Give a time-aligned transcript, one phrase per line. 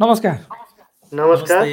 [0.00, 0.36] नमस्कार।
[1.12, 1.66] नमस्कार।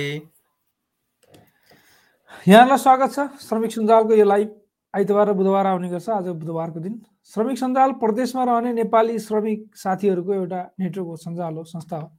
[2.48, 4.50] यहाँलाई स्वागत छ। श्रमिक सञ्जालको यो लाइभ
[4.94, 10.34] आइतबार र बुधबार आउने गर्छ। आज बुधबारको दिन। श्रमिक सञ्जाल प्रदेशमा रहने नेपाली श्रमिक साथीहरूको
[10.34, 12.12] एउटा नेटवर्क हो सञ्जाल हो संस्था हो।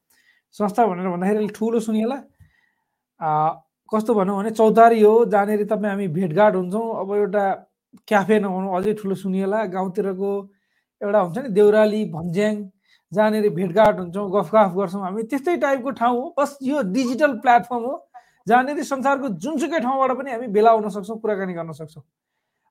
[0.57, 2.17] संस्था भनेर भन्दाखेरि ठुलो सुनिएला।
[3.93, 7.45] कस्तो भनौँ भने चौतारी हो। जहाँनिर तपाईँ हामी भेटघाट हुन्छौँ। अब एउटा
[8.09, 10.33] क्याफे नहुनु अझै ठुलो सुनिएला। गाउँतिरको
[11.05, 12.55] एउटा हुन्छ नि देउराली भन्ज्याङ
[13.13, 17.95] जहाँनिर भेटघाट हुन्छौँ गफगाफ गर्छौँ। हामी त्यस्तै टाइपको ठाउँ हो। बस यो डिजिटल प्लेटफर्म हो।
[18.49, 22.03] जहाँनिर संसारको जुनसुकै ठाउँबाट पनि हामी भेला हुन सक्छौँ कुराकानी गर्न सक्छौँ।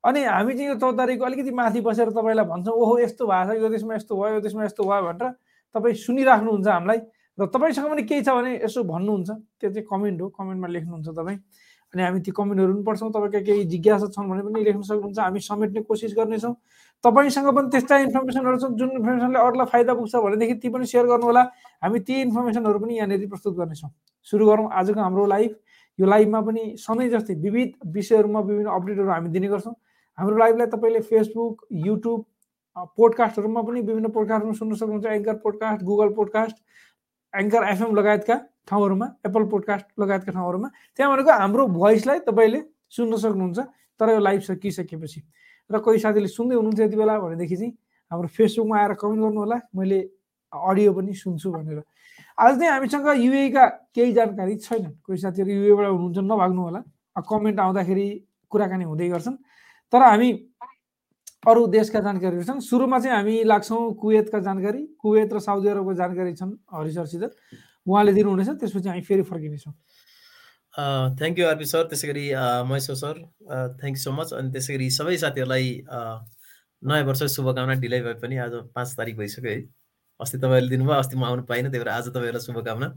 [0.03, 3.69] अनि हामी चाहिँ यो चौतारीको अलिकति माथि बसेर तपाईँलाई भन्छौँ ओहो यस्तो भएको छ यो
[3.69, 5.31] देशमा यस्तो भयो यो देशमा यस्तो भयो भनेर
[5.75, 6.99] तपाईँ सुनिराख्नुहुन्छ हामीलाई।
[7.37, 9.29] र तपाईँसँग पनि केही छ भने यसो भन्नुहुन्छ।
[9.61, 11.37] त्यो चाहिँ कमेन्ट हो। कमेन्टमा लेख्नुहुन्छ तपाईँ।
[11.93, 15.39] अनि हामी ती कमेन्टहरू पनि पढ्छौँ। तपाईँका केही जिज्ञासा छन् भने पनि लेख्न सक्नुहुन्छ। हामी
[15.39, 16.53] समेट्ने कोसिस गर्नेछौँ।
[17.03, 21.25] तपाईँसँग पनि त्यस्ता इन्फर्मेसनहरू छन् जुन इन्फर्मेसनले अरूलाई फाइदा पुग्छ भनेदेखि ती पनि सेयर गर्नु
[21.25, 21.43] होला
[21.83, 23.89] हामी ती इन्फर्मेसनहरू पनि यहाँनिर प्रस्तुत गर्नेछौँ।
[24.27, 25.51] सुरु गरौँ आजको हाम्रो लाइभ।
[25.99, 29.75] यो लाइभमा पनि सधैँ जस्तै विविध विषयहरूमा विभिन्न अपडेटहरू हामी दिने गर्छौँ।
[30.17, 32.25] हाम्रो लाइभलाई तपाईँले फेसबुक युट्युब
[32.97, 36.57] पोडकास्टहरूमा पनि विभिन्न पोडकास्टमा सुन्न सक्नुहुन्छ। Anchor podcast Google podcast
[37.33, 38.35] Anchor FM लगायतका
[38.67, 40.67] ठाउँहरूमा एप्पल पोडकास्ट लगायतका ठाउँहरूमा।
[40.97, 43.59] त्यहाँ भनेको हाम्रो भोइसलाई तपाईँले सुन्न सक्नुहुन्छ
[43.99, 45.21] तर यो लाइभ सकिसकेपछि।
[45.71, 47.73] र कोही साथीले सुन्दै हुनुहुन्छ यति बेला भनेदेखि चाहिँ
[48.11, 49.99] हाम्रो फेसबुकमा आएर कमेन्ट गर्नु होला मैले
[50.53, 51.83] अडियो पनि सुन्छु भनेर।
[52.39, 56.81] आज चाहिँ हामीसँग युएका केही जानकारी छैनन्। कोही साथीहरू युएबाट हुनुहुन्छ नभाग्नु होला।
[57.19, 58.07] कमेन्ट आउँदाखेरि
[58.51, 59.35] कुराकानी हुँदै गर्छन्।
[59.93, 60.29] तर हामी
[61.47, 66.33] अरू देशका जानकारीहरू छन्। सुरुमा चाहिँ हामी लाग्छौँ कुवेतका जानकारी। कुवेत र साउदी अरबको जानकारी
[66.35, 67.23] छन् हरिसरसित
[67.87, 69.73] उहाँले दिनुहुनेछ त्यसपछि हामी फेरि फर्किनेछौँ।
[70.77, 72.25] थ्याङ्क यू आरपी सर त्यसै गरी
[72.69, 73.21] Maheshwar sir
[73.79, 75.71] thank you so much अनि त्यसै गरी सबै साथीहरूलाई
[76.83, 79.57] नयाँ वर्ष शुभकामना ढिलै भए पनि आज पाँच तारिक भइसक्यो है।
[80.19, 82.87] अस्ति तपाईँहरूले दिनुभयो अस्ति म आउनु पाइनँ त्यही भएर आज तपाईँहरूलाई शुभकामना।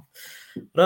[0.79, 0.81] र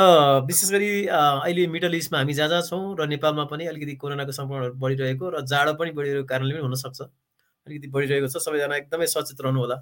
[0.47, 4.75] विशेष गरी अहिले मिडल इस्टमा हामी जहाँ जहाँ छौँ र नेपालमा पनि अलिकति कोरोनाको सङ्क्रमणहरू
[4.85, 9.61] बढिरहेको र जाडो पनि बढिरहेको कारणले पनि हुनसक्छ। अलिकति बढिरहेको छ सबैजना एकदमै सचेत रहनु
[9.61, 9.77] होला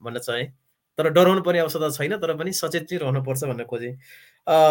[0.00, 0.46] भन्न चाहेँ।
[0.98, 3.92] तर डराउनु पर्ने आवश्यकता छैन तर पनि सचेत चाहिँ रहनुपर्छ भनेर खोजेँ।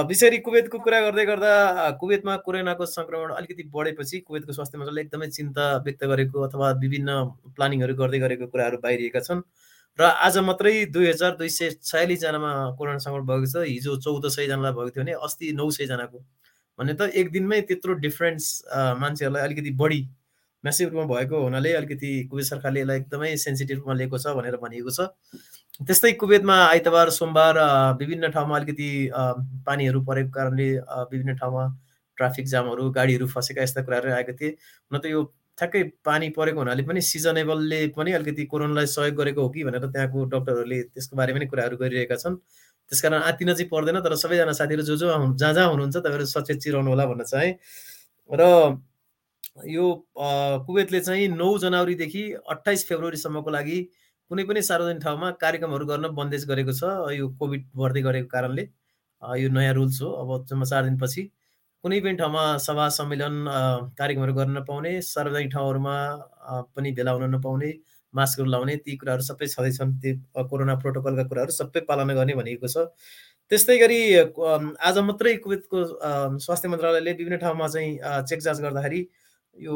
[0.07, 1.51] विशेष कुवेतको कुरा गर्दै गर्दा
[1.99, 7.09] कुवेतमा कोरोनाको सङ्क्रमण अलिकति बढेपछि कुवेतको स्वास्थ्य मन्त्रालयले एकदमै चिन्ता व्यक्त गरेको अथवा विभिन्न
[7.55, 9.41] प्लानिङहरू गर्दै गरेको कुराहरू बाहिरिएका छन्।
[9.99, 14.73] र आज मात्रै दुई हजार दुई सय छयालिसजनामा कोरोना सङ्क्रमण भएको छ। हिजो चौध सयजनालाई
[14.73, 16.19] भएको थियो भने अस्ति नौ सयजनाको
[16.79, 18.45] भने त एक दिनमै त्यत्रो डिफ्रेन्स
[19.01, 20.01] मान्छेहरूलाई अलिकति बढी
[20.63, 24.91] म्यासिभ रूपमा भएको हुनाले अलिकति कुवेत सरकारले यसलाई एकदमै सेन्सिटिभ रूपमा लिएको छ भनेर भनिएको
[24.97, 25.09] छ।
[25.79, 27.57] त्यस्तै कुवेतमा आइतबार सोमबार
[27.99, 28.89] विभिन्न ठाउँमा अलिकति
[29.65, 30.67] पानीहरू परेको कारणले
[31.11, 31.63] विभिन्न ठाउँमा
[32.17, 34.49] ट्राफिक जामहरू गाडीहरू फसेका यस्ता कुराहरू आएको थिए।
[34.91, 35.23] हुन त यो
[35.57, 40.25] ठ्याक्कै पानी परेको हुनाले पनि सिजनेबलले पनि अलिकति कोरोनालाई सहयोग गरेको हो कि भनेर त्यहाँको
[40.29, 42.37] डक्टरहरूले त्यसको बारेमा पनि कुराहरू गरिरहेका छन्।
[42.91, 46.57] त्यस कारण आत्तिन चाहिँ पर्दैन तर सबैजना साथीहरू जो जो जहाँ जहाँ हुनुहुन्छ तपाईँहरू सचेत
[46.61, 47.53] चाहिँ रहनु होला भन्न चाहेँ।
[48.29, 48.77] र
[49.73, 49.85] यो
[50.69, 53.79] कुवेतले चाहिँ नौ जनवरीदेखि अठाइस फेब्रुअरीसम्मको लागि
[54.33, 58.63] कुनै पनि सार्वजनिक ठाउँमा कार्यक्रमहरू गर्न बन्देज गरेको छ यो कोभिड बढ्दै गरेको कारणले।
[59.41, 61.23] यो नयाँ रुल्स हो। अब जम्मा चार दिनपछि
[61.83, 63.35] कुनै पनि ठाउँमा सभा सम्मेलन
[63.93, 65.95] कार्यक्रमहरू गर्न नपाउने सार्वजनिक ठाउँहरूमा
[66.73, 67.69] पनि भेला हुन नपाउने
[68.13, 72.89] मास्कहरू लाउने ती कुराहरू सबै छँदैछन्। त्यो कोरोना प्रोटोकलका कुराहरू सबै पालना गर्ने भनिएको छ।
[73.51, 73.99] त्यस्तै गरी
[74.81, 75.77] आज मात्रै कुवेतको
[76.41, 77.91] स्वास्थ्य मन्त्रालयले विभिन्न ठाउँमा चाहिँ
[78.25, 79.01] चेक जाँच गर्दाखेरि
[79.55, 79.75] यो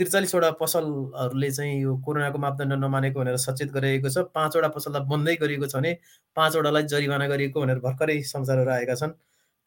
[0.00, 5.66] त्रिचालिसवटा पसलहरूले चाहिँ यो कोरोनाको मापदण्ड नमानेको भनेर सचेत गरिएको छ। पाँचवटा पसललाई बन्दै गरिएको
[5.68, 5.92] छ भने
[6.36, 9.12] पाँचवटालाई जरिवाना गरिएको भनेर भर्खरै समाचारहरू आएका छन्।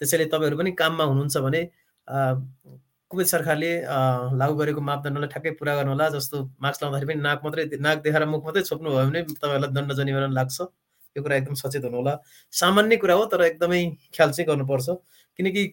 [0.01, 1.61] त्यसैले तपाईँहरू पनि काममा हुनुहुन्छ भने
[3.11, 3.71] कुवेत सरकारले
[4.41, 8.41] लागू गरेको मापदण्डलाई ठ्याक्कै पुरा गर्नुहोला जस्तो मास्क लाउँदाखेरि पनि नाक मात्रै नाक देखाएर मुख
[8.43, 10.57] मात्रै छोप्नु भयो भने तपाईँहरूलाई दण्ड जरिवाना लाग्छ।
[11.15, 12.13] यो कुरा एकदम सचेत हुनुहोला।
[12.53, 13.81] सामान्य कुरा हो तर एकदमै
[14.17, 14.87] ख्याल चाहिँ गर्नुपर्छ।
[15.39, 15.63] किनकि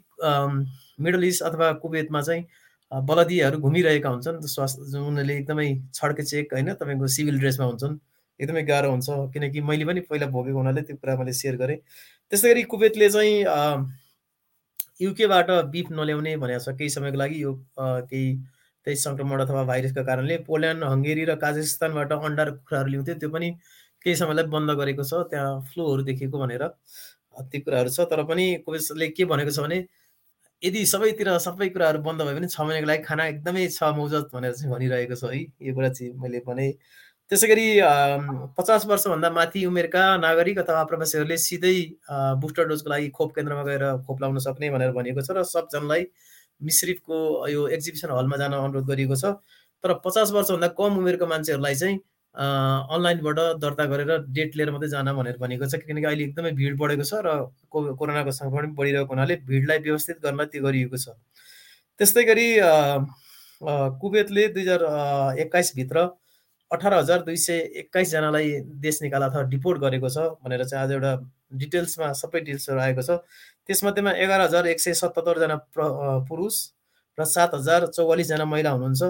[1.00, 2.44] मिडल इस्ट अथवा कुवेतमा चाहिँ
[2.92, 7.98] बलदियाहरू घुमिरहेका हुन्छन् स्वास्थ्य उनीहरूले एकदमै छड्के चेक होइन तपाईँको सिभिल ड्रेसमा हुन्छन्
[8.40, 11.76] एकदमै गाह्रो हुन्छ किनकि मैले पनि पहिला भोगेको हुनाले त्यो कुरा मैले सेयर गरेँ।
[12.32, 13.36] त्यस्तै गरी कुवेतले चाहिँ
[15.00, 18.26] युकेबाट बिफ नल्याउने भनेको छ केही समयको लागि यो केही
[18.86, 23.48] त्यही सङ्क्रमण अथवा भाइरसको कारणले पोल्यान्ड हङ्गेरी र काजाकिस्तानबाट अन्डा र कुखुराहरू ल्याउँथ्यो त्यो पनि
[24.04, 29.08] केही समयलाई बन्द गरेको छ त्यहाँ फ्लूहरू देखेको भनेर त्यो कुराहरू छ। तर पनि कुवेतले
[29.16, 29.78] के भनेको छ भने
[30.62, 34.52] यदि सबैतिर सबै कुराहरू बन्द भयो भने छ महिनाको लागि खाना एकदमै छ मौजत भनेर
[34.54, 36.66] चाहिँ भनिरहेको छ है। यो कुरा चाहिँ मैले भने।
[37.30, 37.66] त्यसै गरी
[38.58, 41.76] पचास वर्षभन्दा माथि उमेरका नागरिक अथवा प्रवासीहरूले सिधै
[42.42, 46.06] बुस्टर डोजको लागि खोप केन्द्रमा गएर खोप लाउन सक्ने भनेर भनिएको छ र सबजनालाई
[46.60, 47.16] मिश्रितको
[47.48, 49.24] यो एक्जिबिसन हलमा जान अनुरोध गरिएको छ।
[49.84, 51.96] तर पचास वर्षभन्दा कम उमेरको मान्छेहरूलाई चाहिँ
[52.34, 57.04] अनलाइनबाट दर्ता गरेर डेट लिएर मात्रै जान भनेर भनेको छ किनकि अहिले एकदमै भिड बढेको
[57.04, 57.28] छ र
[57.74, 61.16] कोरोनाको सङ्क्रमण बढिरहेको हुनाले भिडलाई व्यवस्थित गर्न त्यो गरिएको छ।
[62.00, 62.48] त्यस्तै गरी
[64.02, 64.82] कुवेतले दुई हजार
[65.42, 66.06] एक्काइसभित्र
[66.70, 68.50] अठार हजार दुई सय एक्काइसजनालाई
[68.82, 71.12] देश निकाला अथवा डिपोर्ट गरेको छ भनेर चाहिँ आज एउटा
[71.62, 73.18] डिटेल्समा सबै डिटेल्सहरू आएको छ।
[73.66, 75.56] त्यसमध्येमा एघार हजार एक सय सतहत्तरजना
[76.30, 76.56] पुरुष
[77.18, 79.02] र सात हजार चौवालिसजना महिला हुनुहुन्छ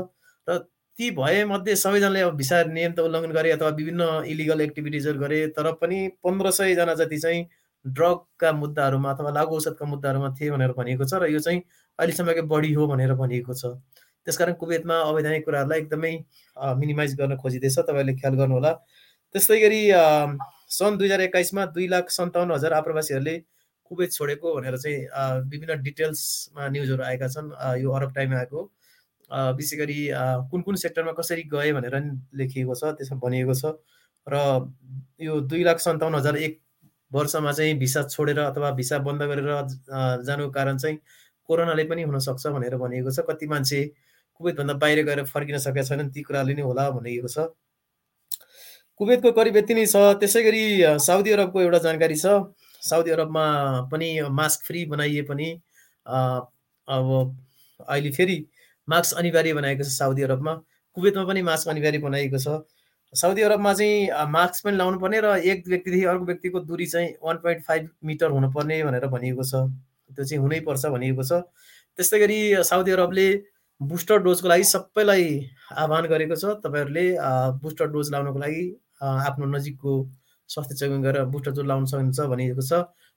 [0.48, 0.58] र
[1.00, 5.70] ती भएमध्ये सबैजनाले अब भिसा नियम त उल्लङ्घन गरे अथवा विभिन्न इलिगल एक्टिभिटिजहरू गरे तर
[5.80, 7.38] पनि पन्ध्र सयजना जति चाहिँ
[7.84, 11.62] ड्रगका मुद्दाहरूमा अथवा लागु औषधका मुद्दाहरूमा थिए भनेर भनिएको छ र यो चाहिँ
[11.98, 13.70] अहिलेसम्मकै बढी हो भनेर भनिएको छ।
[14.26, 16.12] त्यसकारण कुवेतमा अवैधानिक कुराहरूलाई एकदमै
[16.82, 18.72] मिनिमाइज गर्न खोजिँदैछ तपाईँहरूले ख्याल गर्नुहोला।
[19.34, 19.80] त्यस्तै गरी
[20.76, 23.36] सन् दुई हजार एक्काइसमा दुई लाख सन्ताउन्न हजार आप्रवासीहरूले
[23.88, 27.50] कुवेत छोडेको भनेर चाहिँ विभिन्न डिटेल्समा न्युजहरू आएका छन्
[27.84, 28.68] यो अरब टाइम आएको।
[29.30, 29.98] विशेष गरी
[30.50, 31.96] कुन कुन सेक्टरमा कसरी गए भनेर
[32.34, 33.74] लेखिएको छ त्यसमा भनिएको छ।
[34.26, 34.36] र
[35.20, 36.58] यो दुई लाख सन्ताउन्न हजार एक
[37.10, 39.50] वर्षमा चाहिँ भिसा छोडेर अथवा भिसा बन्द गरेर
[40.26, 40.98] जानुको कारण चाहिँ
[41.48, 43.80] कोरोनाले पनि हुनसक्छ भनेर भनिएको छ। कति मान्छे
[44.40, 47.50] कुवेतभन्दा बाहिर गएर फर्किन सकेका छैनन् ती कुराले नै होला भनिएको छ।
[49.00, 50.62] कुवेतको करिब यति नै छ। त्यसै गरी
[51.00, 52.26] साउदी अरबको एउटा जानकारी छ।
[52.82, 53.44] साउदी अरबमा
[53.92, 55.48] पनि मास्क फ्री बनाइए पनि
[56.06, 57.36] अब
[57.88, 58.36] अहिले फेरि
[58.90, 60.54] मास्क अनिवार्य बनाएको छ साउदी अरबमा।
[60.96, 62.62] कुवेतमा पनि मास्क अनिवार्य बनाइएको छ।
[63.12, 67.36] साउदी अरबमा चाहिँ मास्क पनि लाउनु पर्ने र एक व्यक्तिदेखि अर्को व्यक्तिको दूरी चाहिँ वान
[67.44, 69.54] पोइन्ट फाइभ मिटर हुनुपर्ने भनेर भनिएको छ।
[70.14, 71.32] त्यो चाहिँ हुनैपर्छ भनिएको छ।
[71.98, 73.26] त्यस्तै गरी साउदी अरबले
[73.80, 75.26] बुस्टर डोजको लागि सबैलाई
[75.74, 77.06] आह्वान गरेको छ। तपाईँहरूले
[77.62, 78.64] बुस्टर डोज लाउनको लागि
[79.00, 79.92] आफ्नो नजिकको
[80.50, 82.72] स्वास्थ्य चौकी गरेर बुस्टर डोज लाउन सक्नुहुन्छ भनिएको छ।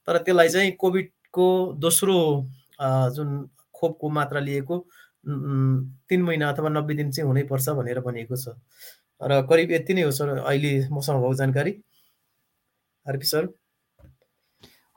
[0.08, 1.48] तर त्यसलाई चाहिँ कोभिडको
[1.80, 2.18] दोस्रो
[3.16, 3.30] जुन
[3.76, 4.76] खोपको मात्रा लिएको
[5.26, 8.56] तिन महिना अथवा नब्बे दिन चाहिँ हुनैपर्छ भनेर भनिएको छ।
[9.22, 11.72] र करिब यति नै हो सर अहिले मसँग भएको जानकारी।
[13.06, 13.48] RP sir.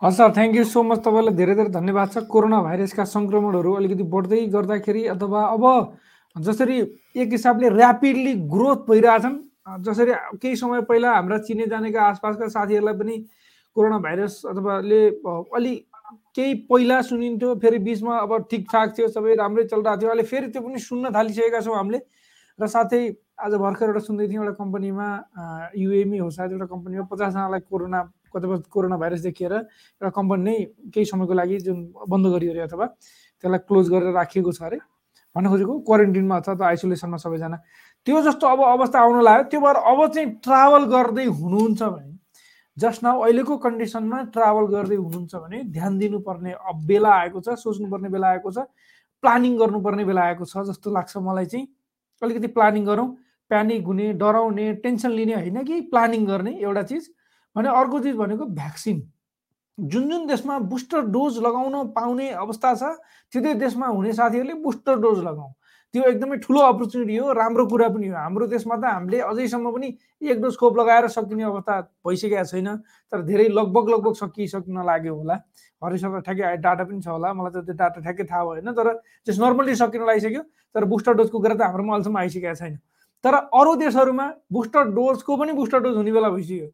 [0.02, 4.04] हस् sir thank you so much तपाईँलाई धेरै धेरै धन्यवाद छ। कोरोना भाइरसका सङ्क्रमणहरू अलिकति
[4.14, 5.64] बढ्दै गर्दाखेरि अथवा अब
[6.36, 6.76] जसरी
[7.16, 9.36] एक हिसाबले ऱ्यापिडली ग्रोथ भइरहेछन्
[9.82, 10.12] जसरी
[10.42, 13.16] केही समय पहिला हाम्रा चिने जानेका आसपासका साथीहरूलाई पनि
[13.76, 15.00] कोरोना भाइरस अथवाले
[15.54, 15.74] अलि
[16.34, 20.62] केही पहिला सुनिन्थ्यो फेरि बिचमा अब ठिकठाक थियो सबै राम्रै चलिरहेको थियो। अहिले फेरि त्यो
[20.62, 22.00] पनि सुन्न थालिसकेका छौँ हामीले।
[22.58, 23.00] र साथै
[23.36, 25.06] आज भर्खर एउटा सुन्दै थियौँ एउटा कम्पनीमा
[25.76, 28.00] युएमी हो सायद एउटा कम्पनीमा पचासजनालाई कोरोना
[28.32, 30.56] कतिपय कोरोना भाइरस देखिएर एउटा कम्पनी नै
[30.94, 31.78] केही समयको लागि जुन
[32.08, 34.78] बन्द गरियो अरे अथवा त्यसलाई क्लोज गरेर राखिएको छ अरे
[35.36, 37.56] भन्न खोजेको। क्वारेन्टिनमा अथवा आइसोलेसनमा सबैजना।
[38.06, 42.15] त्यो जस्तो अब अवस्था आउन लाग्यो। त्यो भएर अब चाहिँ ट्राभल गर्दै हुनुहुन्छ भने
[43.02, 46.54] नाउ अहिलेको कन्डिसनमा ट्राभल गर्दै हुनुहुन्छ भने ध्यान दिनुपर्ने
[46.86, 48.64] बेला आएको छ सोच्नुपर्ने बेला आएको छ
[49.22, 51.66] प्लानिङ गर्नुपर्ने बेला आएको छ जस्तो लाग्छ मलाई चाहिँ।
[52.22, 53.08] अलिकति प्लानिङ गरौँ
[53.50, 57.08] प्यानिक हुने डराउने टेन्सन लिने होइन कि प्लानिङ गर्ने एउटा चिज।
[57.56, 59.02] भने अर्को चिज भनेको भ्याक्सिन।
[59.78, 62.82] जुन जुन देशमा बुस्टर डोज लगाउन पाउने अवस्था छ
[63.32, 65.52] त्यो त्यो देशमा हुने साथीहरूले बुस्टर डोज लगाउँ
[65.94, 69.88] त्यो एकदमै ठुलो अपर्च्युनिटी हो राम्रो कुरा पनि हो। हाम्रो देशमा त हामीले अझैसम्म पनि
[70.22, 71.74] एक डोज खोप लगाएर सकिने अवस्था
[72.06, 72.68] भइसकेको छैन
[73.12, 75.34] तर धेरै लगभग लगभग सकिसक्न लाग्यो होला।
[75.82, 78.88] हरिसँग ठ्याक्कै डाटा पनि छ होला। मलाई त त्यो डाटा ठ्याक्कै थाहा भएन तर
[79.24, 80.42] त्यस नर्मल्ली सकिन लागिसक्यो
[80.74, 82.76] तर बुस्टर डोजको कुरा त हाम्रोमा अहिलेसम्म आइसकेको छैन।
[83.24, 86.68] तर अरू देशहरूमा बुस्टर डोजको पनि बुस्टर डोज हुने बेला भइसक्यो।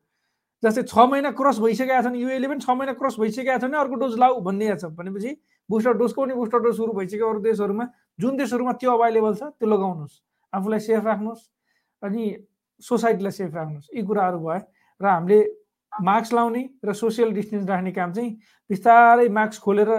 [0.63, 4.19] जस्तै छ महिना क्रस भइसकेका छन् युएले पनि छ महिना क्रस भइसकेका छन् अर्को डोज
[4.19, 5.31] लाऊ छ। भनेपछि
[5.71, 7.87] बुस्टर डोजको पनि बुस्टर डोज सुरु भइसक्यो अरू देशहरूमा।
[8.19, 10.15] जुन देशहरूमा त्यो अभाइलेबल छ त्यो लगाउनुहोस्।
[10.53, 11.43] आफूलाई सेफ राख्नुहोस्
[12.03, 12.23] अनि
[12.83, 14.61] सोसाइटीलाई सेफ राख्नुहोस्। यी कुराहरू भयो
[15.01, 15.39] र हामीले
[15.93, 18.31] मास्क लाउने र सोसियल डिस्टेन्स राख्ने काम चाहिँ
[18.71, 19.91] बिस्तारै मास्क खोलेर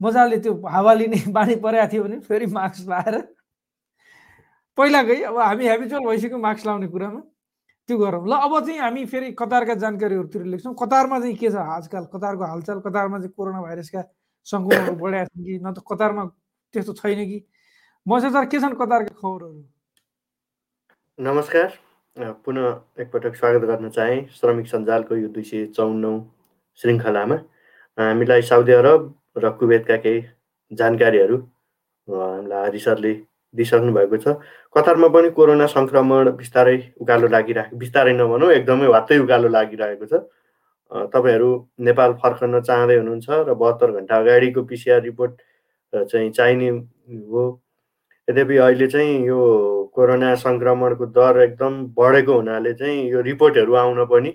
[0.00, 3.16] मजाले त्यो हावा लिने बानी परेको थियो भने फेरि मास्क लाएर
[4.78, 7.20] पहिलाकै अब हामी हेबिचुअल भइसक्यो मास्क लाउने कुरामा।
[7.88, 12.04] त्यो गरौँ। ल अब चाहिँ हामी फेरि कतारका जानकारीहरूतिर लेख्छौँ। कतारमा चाहिँ के छ आजकल?
[12.14, 12.78] कतारको हालचाल?
[12.86, 14.02] कतारमा चाहिँ कोरोना भाइरसका
[14.46, 15.58] सङ्क्रमणहरू बढाएको छन् कि?
[15.58, 16.22] न त कतारमा
[16.74, 17.42] त्यस्तो छैन कि?
[18.06, 19.62] मसेदार के छन् कतारका खबरहरू?
[21.18, 21.70] नमस्कार।
[22.46, 26.12] पुनः एकपटक स्वागत गर्न चाहेँ। श्रमिक सञ्जालको यो दुई सय चौन्नौ
[26.78, 27.36] श्रृङ्खलामा।
[27.98, 29.02] हामीलाई साउदी अरब
[29.38, 30.22] र कुवेतका केही
[30.72, 31.36] जानकारीहरू
[32.08, 33.12] हामीलाई हरि सरले
[33.54, 34.38] दिइसक्नु भएको छ।
[34.70, 40.22] कतारमा पनि कोरोना सङ्क्रमण बिस्तारै उकालो लागिरहेको बिस्तारै नभनौँ एकदमै वात्तै उकालो लागिरहेको छ।
[41.14, 41.50] तपाईँहरू
[41.86, 45.32] नेपाल फर्कन चाहँदै हुनुहुन्छ र बहत्तर घन्टा अगाडिको पिसिआर रिपोर्ट
[45.94, 47.62] चाहिँ चाहिने हो।
[48.28, 49.38] यद्यपि अहिले चाहिँ यो
[49.94, 54.32] कोरोना सङ्क्रमणको दर एकदम बढेको हुनाले चाहिँ यो रिपोर्टहरू आउन पनि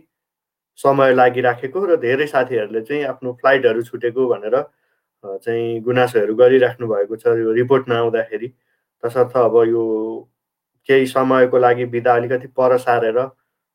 [0.79, 4.61] समय लागिराखेको र धेरै साथीहरूले चाहिँ आफ्नो फ्लाइटहरू छुटेको भनेर
[5.23, 8.47] चाहिँ गुनासोहरू गरिराख्नु भएको छ यो रिपोर्ट नआउँदाखेरि
[9.03, 9.83] तसर्थ अब यो
[10.89, 13.19] केही समयको लागि बिदा अलिकति पर सारेर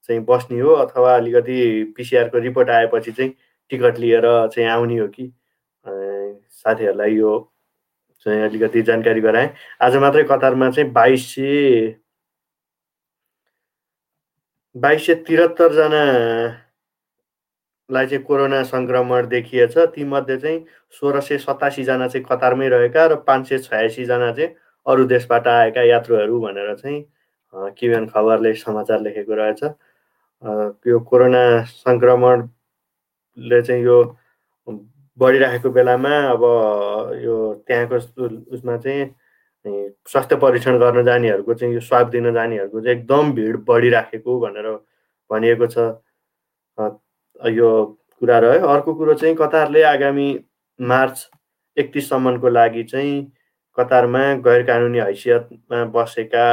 [0.08, 1.56] चाहिँ बस्ने हो अथवा अलिकति
[1.96, 3.32] पिसिआरको रिपोर्ट आएपछि चाहिँ
[3.70, 5.32] टिकट लिएर चाहिँ आउने हो कि
[5.86, 7.49] साथीहरूलाई यो
[8.26, 9.48] चाहिँ अलिकति जानकारी गराएँ।
[9.82, 11.94] आज मात्रै कतारमा चाहिँ बाइस सय
[14.74, 23.06] बाइस सय त्रिहत्तरजनालाई चाहिँ कोरोना सङ्क्रमण देखिएछ। तीमध्ये चाहिँ सोह्र सय सतासीजना चाहिँ कतारमै रहेका
[23.06, 24.54] र पाँच सय छयासीजना चाहिँ
[24.86, 27.04] अरू देशबाट आएका यात्रुहरू भनेर चाहिँ
[27.78, 29.62] किबिएन खबरले समाचार लेखेको रहेछ।
[30.86, 34.02] यो कोरोना सङ्क्रमणले चाहिँ यो
[35.20, 36.42] बढिराखेको बेलामा अब
[37.24, 37.36] यो
[37.66, 37.96] त्यहाँको
[38.54, 39.04] उसमा चाहिँ
[40.08, 44.68] स्वास्थ्य परीक्षण गर्न जानेहरूको चाहिँ यो स्वाब दिन जानेहरूको चाहिँ एकदम भिड बढिराखेको भनेर
[45.30, 45.78] भनिएको छ।
[47.50, 47.70] यो
[48.20, 50.28] कुरा रह्यो अर्को कुरो चाहिँ कतारले आगामी
[50.80, 51.28] मार्च
[51.76, 53.32] एकतिससम्मको लागि चाहिँ
[53.78, 56.46] कतारमा गैर कानुनी हैसियतमा बसेका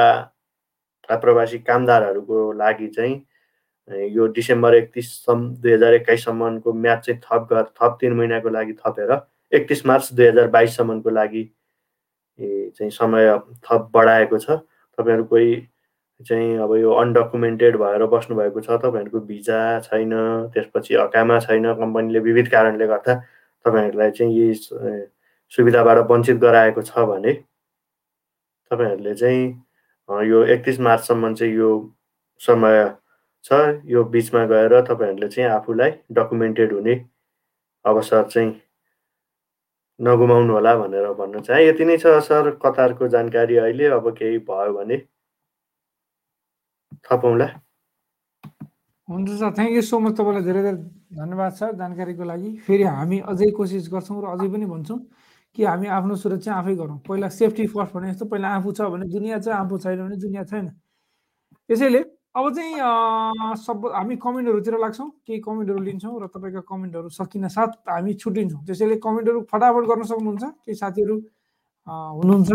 [1.09, 3.15] आप्रवासी कामदारहरूको लागि चाहिँ
[3.89, 9.11] यो डिसेम्बर एकतिससम्म दुई हजार एक्काइससम्मको म्याच चाहिँ थप गर थप तिन महिनाको लागि थपेर
[9.51, 11.43] एकतिस मार्च दुई हजार बाइससम्मको लागि
[12.39, 14.49] चाहिँ समय थप बढाएको छ।
[14.97, 15.55] तपाईँहरू कोही
[16.27, 20.11] चाहिँ अब यो अनडकुमेन्टेड भएर बस्नुभएको छ तपाईँहरूको भिजा छैन
[20.53, 23.15] त्यसपछि अकामा छैन कम्पनीले विविध कारणले गर्दा
[23.65, 24.53] तपाईँहरूलाई चाहिँ यी
[25.51, 27.33] सुविधाबाट वञ्चित गराएको छ भने
[28.71, 31.69] तपाईँहरूले चाहिँ यो एकतिस मार्चसम्म चाहिँ यो
[32.41, 32.83] समय
[33.47, 36.95] छ। यो बिचमा गएर तपाईँहरूले चाहिँ आफूलाई डकुमेन्टेड हुने
[37.85, 38.51] अवसर चाहिँ
[39.99, 44.73] नगुमाउनु होला भनेर भन्न चाहे। यति नै छ सर कतारको जानकारी अहिले अब केही भयो
[44.73, 44.97] भने
[47.05, 47.47] थपौँला
[49.07, 50.77] हुन्छ sir thank you so much तपाईँलाई धेरै धेरै
[51.17, 54.99] धन्यवाद सर जानकारीको लागि। फेरि हामी अझै कोसिस गर्छौँ र अझै पनि भन्छौँ
[55.55, 59.05] कि हामी आफ्नो सुरक्षा आफै गरौँ। पहिला सेफ्टी फर्स्ट भने जस्तो पहिला आफू छ भने
[59.07, 60.67] दुनियाँ छ आफू छैन भने दुनियाँ छैन।
[61.69, 62.01] त्यसैले
[62.37, 62.73] अब चाहिँ
[63.57, 68.95] सब हामी कमेन्टहरूतिर लाग्छौँ केही कमेन्टहरू लिन्छौँ र तपाईँको कमेन्टहरू सकिन साथ हामी छुट्टिन्छौँ त्यसैले
[69.05, 71.15] कमेन्टहरू फटाफट गर्न सक्नुहुन्छ केही साथीहरू
[71.87, 72.51] हुनुहुन्छ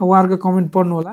[0.00, 1.12] उहाँहरूको कमेन्ट पढ्नु होला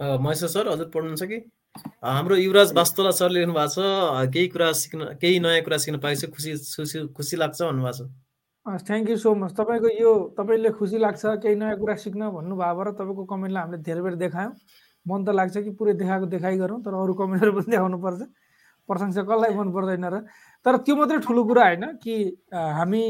[0.00, 1.38] महेश्वर सर हजुर पढ्नुहुन्छ कि?
[2.04, 6.24] हाम्रो युवराज वास्तोला सर लेख्नु भएको छ केही कुरा सिक्न केही नयाँ कुरा सिक्न पाएछ
[6.34, 8.10] खुसी खुसी खुसी लाग्छ भन्नुभएको छ।
[8.66, 12.90] थ्याङ्क यू सो मच तपाईँको यो तपाईँले खुसी लाग्छ केही नयाँ कुरा सिक्न भन्नुभयो र
[12.96, 14.52] तपाईँको कमेन्टलाई हामीले धेरै बेर देखायौँ।
[15.06, 18.20] मन त लाग्छ कि पुरै देखाएको देखाइ गरौँ तर अरू कमेन्टहरू पनि देखाउनु पर्छ।
[18.88, 20.16] प्रशंसा कसलाई मन पर्दैन र।
[20.64, 22.14] तर त्यो मात्रै ठुलो कुरा होइन कि
[22.48, 23.04] हामी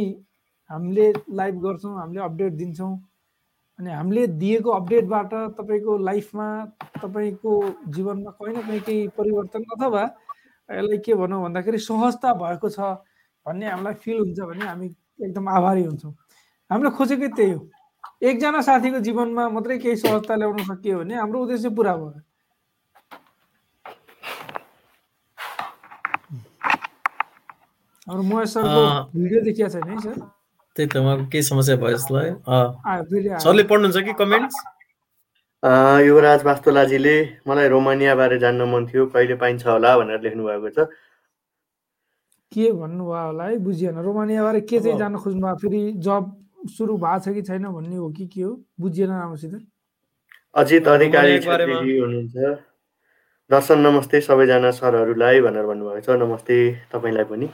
[0.70, 1.06] हामीले
[1.38, 2.92] लाइभ गर्छौँ हामीले अपडेट दिन्छौँ।
[3.78, 6.48] अनि हामीले दिएको अपडेटबाट तपाईँको लाइफमा
[6.98, 7.52] तपाईँको
[7.94, 10.02] जीवनमा कहीँ न कहीँ केही परिवर्तन अथवा
[10.68, 12.80] यसलाई के भनौँ भन्दाखेरि सहजता भएको छ
[13.46, 14.88] भन्ने हामीलाई फिल हुन्छ भने हामी
[15.20, 16.12] एकदम आभारी हुन्छौँ।
[16.70, 17.60] हामीले खोजेकै त्यही हो।
[18.22, 22.20] एकजना साथीको जीवनमा मात्रै केही सहजता ल्याउन सकियो भने हाम्रो उद्देश्य पुरा भयो।
[28.04, 30.16] भिडियो देखिया छैन है सर?
[30.76, 34.56] त्यही त उहाँको केही समस्या भयो लाग्यो सरले पढ्नुहुन्छ कि कमेन्ट्स?
[36.04, 37.16] युवराज वास्तोलाजीले
[37.48, 40.78] मलाई रोमानियाबारे जान्न मन थियो कहिले पाइन्छ होला भनेर लेख्नु भएको छ।
[42.54, 45.56] के भन्नुभयो होला है बुझिएन। रोमानियाबारे के चाहिँ जान खोज्नु भयो?
[45.58, 46.22] फेरि जब
[46.76, 48.52] सुरु भएको छ कि छैन भन्ने हो कि के हो?
[48.80, 49.54] बुझिएन राम्रोसित।
[50.54, 52.36] अजित अधिकारी हुनुहुन्छ।
[53.50, 56.56] दर्शन नमस्ते सबैजना सरहरूलाई भनेर भन्नुभएको छ। नमस्ते
[56.92, 57.48] तपाईँलाई पनि।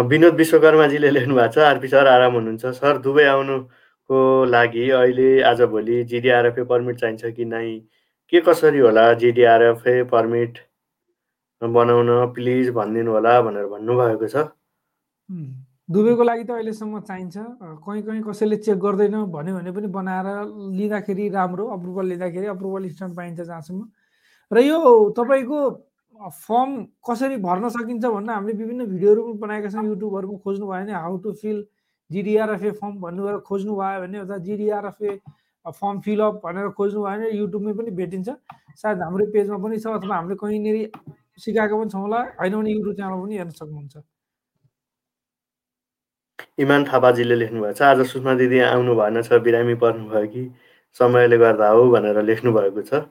[0.00, 4.18] विनोद विश्वकर्माजीले लेख्नु भएको छ। आरपी सर आराम हुनुहुन्छ। सर दुबई आउनुको
[4.48, 7.66] लागि अहिले आजभोलि जिडिआरएफए पर्मिट चाहिन्छ कि नै
[8.32, 9.12] के कसरी होला?
[9.14, 10.58] जिडिआरएफए पर्मिट
[11.62, 14.46] बनाउन प्लिज भनिदिनु होला भनेर भन्नुभएको छ।
[15.90, 17.36] दुबईको लागि त अहिलेसम्म चाहिन्छ।
[17.82, 20.26] कहीँ कहीँ कसैले चेक गर्दैन भन्यो भने पनि बनाएर
[20.78, 23.82] लिँदाखेरि राम्रो अप्रुभल लिँदाखेरि अप्रुभल स्ट्याम्प पाइन्छ जहाँसम्म।
[24.50, 24.78] र यो
[25.18, 25.58] तपाईँको
[26.20, 26.70] फर्म
[27.02, 31.16] कसरी भर्न सकिन्छ भनेर हामीले विभिन्न भिडियोहरू पनि बनाएका छौँ युट्युबहरूमा खोज्नु भयो भने how
[31.18, 31.66] to fill
[32.10, 35.18] GDRFA form भन्नु खोज्नु भयो भने अथवा जिडिआरएफए
[35.66, 38.28] फर्म फिलअप भनेर खोज्नु भयो भने युट्युबमै पनि भेटिन्छ।
[38.80, 40.76] सायद हाम्रो पेजमा पनि छ अथवा हामीले कहीँनिर
[41.38, 43.96] सिकाएको पनि छौँ होला होइन भने युट्युब च्यानल पनि हेर्न सक्नुहुन्छ।
[46.58, 50.42] इमान थापाजीले लेख्नुभएको छ आज सुषमा दिदी आउनु भएन छ बिरामी पर्नुभयो कि?
[50.96, 53.06] समयले गर्दा हो भनेर लेख्नु भएको छ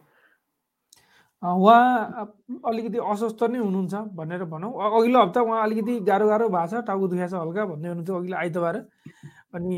[1.44, 2.26] उहाँ
[2.68, 7.08] अलिकति अस्वस्थ नै हुनुहुन्छ भनेर भनौँ। अघिल्लो हप्ता उहाँ अलिकति गाह्रो गाह्रो भएको छ टाउको
[7.08, 8.76] दुखेको छ हल्का भन्दै हुनुहुन्थ्यो अघिल्लो आइतबार।
[9.54, 9.76] अनि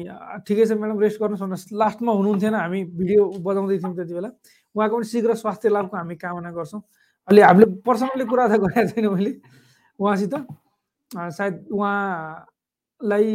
[0.47, 4.29] ठिकै छ म्याडम रेस्ट गर्नुहोस् भन्नुहोस्। लास्टमा हुनुहुन्थेन हामी भिडियो बजाउँदै थियौँ त्यति बेला।
[4.75, 6.81] उहाँको पनि शीघ्र स्वास्थ्य लाभको हामी कामना गर्छौँ।
[7.27, 9.31] अहिले हामीले पर्सनली कुरा त गरेको छैन मैले
[9.99, 10.33] उहाँसित।
[11.11, 13.27] सायद उहाँलाई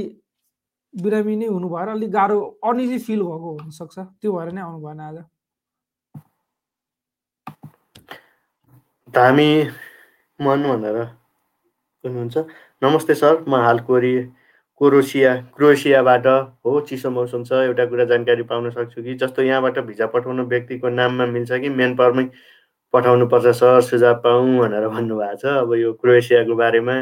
[0.95, 5.00] बिरामी नै हुनु भएर अलिक गाह्रो अनइजी फिल भएको हुनसक्छ। त्यो भएर नै आउनु भएन
[5.00, 5.16] आज।
[9.09, 9.50] धामी
[10.40, 10.97] मन भनेर
[12.05, 12.37] हुनुहुन्छ।
[12.83, 13.78] नमस्ते सर म हाल
[14.80, 16.26] कोरोसिया क्रोएसियाबाट
[16.66, 19.14] हो चिसो मौसम छ एउटा कुरा जानकारी पाउन सक्छु कि?
[19.14, 21.68] जस्तो यहाँबाट भिजा पठाउनु व्यक्तिको नाममा मिल्छ कि?
[21.68, 22.25] मेन पावरमै
[22.95, 26.97] पठाउनु पर्छ सर सुझाव पाऊँ भनेर भन्नुभएको छ। अब यो क्रोएसियाको बारेमा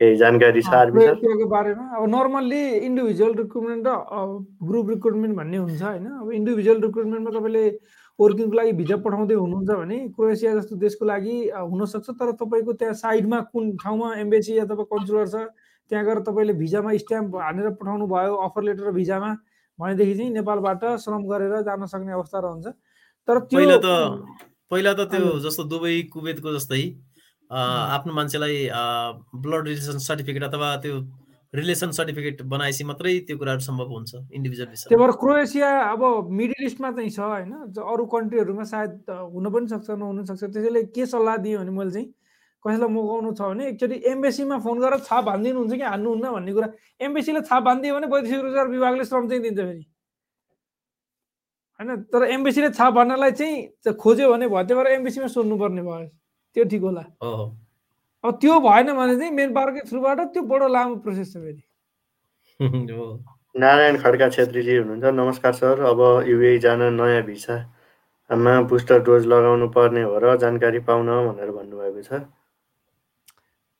[0.00, 1.84] केही जानकारी छ क्रोएसियाको बारेमा?
[1.96, 3.96] अब नर्मल्ली इन्डिभिजुअल रिक्रुटमेन्ट र
[4.70, 6.06] ग्रुप रिक्रुटमेन्ट भन्ने हुन्छ होइन?
[6.06, 7.64] अब इन्डिभिजुअल रिक्रुटमेन्टमा तपाईँले
[8.18, 13.40] वर्किङको लागि भिजा पठाउँदै हुनुहुन्छ भने क्रोएसिया जस्तो देशको लागि हुनसक्छ तर तपाईँको त्यहाँ साइडमा
[13.50, 15.44] कुन ठाउँमा एम्बेसी अथवा कन्सुलर छ
[15.90, 19.30] त्यहाँ गएर तपाईँले भिजामा स्ट्याम्प हानेर पठाउनु भयो अफर लेटर र भिजामा
[19.78, 22.66] भनेदेखि चाहिँ नेपालबाट श्रम गरेर जान सक्ने अवस्था रहन्छ
[23.28, 23.88] तर पहिला त
[24.70, 26.82] पहिला त त्यो। जस्तो दुबई कुवेतको जस्तै.
[27.50, 28.58] आफ्नो मान्छेलाई
[29.42, 30.98] ब्लड रिलेसन सर्टिफिकेट अथवा त्यो
[31.54, 36.02] रिलेसन सर्टिफिकेट बनाएपछि मात्रै त्यो कुराहरू सम्भव हुन्छ इन्डिभिजुअल त्यही भएर क्रोएसिया अब
[36.40, 37.50] मिडल इस्टमा चाहिँ छ होइन
[37.90, 42.06] अरू कन्ट्रीहरूमा सायद हुन पनि सक्छ नहुन सक्छ त्यसैले के सल्लाह दिएँ भने मैले चाहिँ
[42.64, 46.68] कसैलाई मगाउनु छ भने एकचोटि एम्बेसीमा फोन गरेर छाप हानिदिनुहुन्छ कि हान्नुहुन्न भन्ने कुरा।
[47.00, 49.84] एम्बेसीले छाप हानिदियो भने वैदेशिक रोजगार विभागले श्रम चाहिँ दिन्छ फेरि।
[51.80, 51.90] होइन?
[52.12, 56.06] तर एम्बेसीले छाप हान्नलाई चाहिँ खोज्यो भने भयो त्यही भएर एम्बेसीमा सोध्नुपर्ने भयो।
[56.56, 57.04] त्यो ठिक होला।
[58.24, 61.62] अब त्यो भएन भने चाहिँ मेन पावरकै थ्रुबाट त्यो बडो लामो प्रोसेस छ फेरि।
[62.92, 63.06] हो।
[63.56, 70.02] नारायण खड्का छेत्रीजी हुनुहुन्छ। नमस्कार सर। अब युए जान नयाँ भिसामा बुस्टर डोज लगाउनु पर्ने
[70.02, 72.20] हो र जानकारी पाउन भनेर भन्नुभएको छ।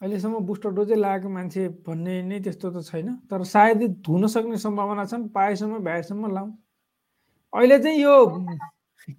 [0.00, 5.04] अहिलेसम्म बुस्टर डोजै लागेको मान्छे भन्ने नै त्यस्तो त छैन तर सायद हुन सक्ने सम्भावना
[5.12, 6.50] छन् पाएसम्म भ्याएसम्म लाउँ
[7.52, 8.14] अहिले चाहिँ यो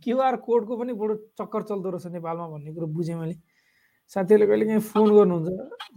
[0.03, 3.35] क्युआर कोडको पनि बडो चक्कर चल्दो रहेछ नेपालमा भन्ने कुरो बुझेँ मैले।
[4.11, 5.47] साथीहरूले कहिले काहीँ फोन गर्नुहुन्छ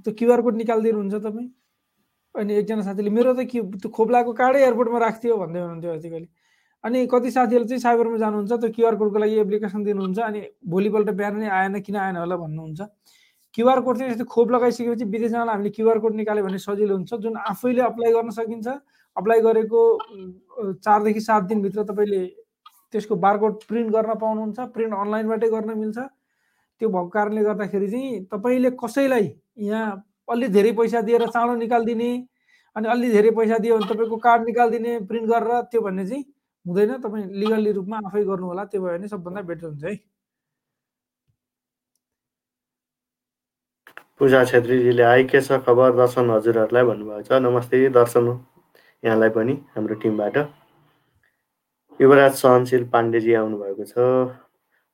[0.04, 1.48] त्यो क्युआर कोड निकालिदिनुहुन्छ तपाईँ?
[2.34, 6.28] अनि एकजना साथीले मेरो त के त्यो खोप लागेको कार्डै एयरपोर्टमा राख्थ्यो भन्दै हुनुहुन्थ्यो कहिले
[6.84, 11.34] अनि कति साथीहरू चाहिँ साइबरमा जानुहुन्छ त्यो क्युआर कोडको लागि एप्लिकेसन दिनुहुन्छ अनि भोलिपल्ट बिहान
[11.40, 12.80] नै आएन किन आएन होला भन्नुहुन्छ।
[13.54, 17.14] क्युआर कोड चाहिँ यस्तो खोप लगाइसकेपछि विदेश जान हामीले क्युआर कोड निकाल्यो भने सजिलो हुन्छ।
[17.14, 18.66] जुन आफैले अप्लाई गर्न सकिन्छ
[19.16, 19.80] अप्लाई गरेको
[20.84, 22.24] चारदेखि सात दिनभित्र तपाईँले
[22.92, 25.98] त्यसको बारकोड प्रिन्ट गर्न पाउनुहुन्छ प्रिन्ट अनलाइनबाटै गर्न मिल्छ।
[26.80, 29.30] त्यो भएको कारणले गर्दाखेरि चाहिँ तपाईँले कसैलाई
[29.70, 32.10] यहाँ अलि धेरै पैसा दिएर चाँडो निकालिदिने
[32.76, 36.24] अनि अलि धेरै पैसा दियो भने तपाईँको कार्ड निकालिदिने प्रिन्ट गरेर त्यो भन्ने चाहिँ
[36.66, 39.94] हुँदैन। तपाईँ लिगल्ली रूपमा आफै गर्नु होला त्यो भयो भने सबभन्दा बेटर हुन्छ है।
[44.20, 48.28] पूजा छेत्रीजीले आइ के छ खबर दर्शन हजुरहरूलाई भन्नुभएको छ। नमस्ते दर्शन
[49.02, 50.36] यहाँलाई पनि हाम्रो टिमबाट।
[52.00, 53.98] युवराज सहनशील पाण्डेजी आउनुभएको छ।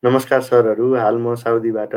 [0.03, 1.95] नमस्कार सरहरू हाल म साउदीबाट।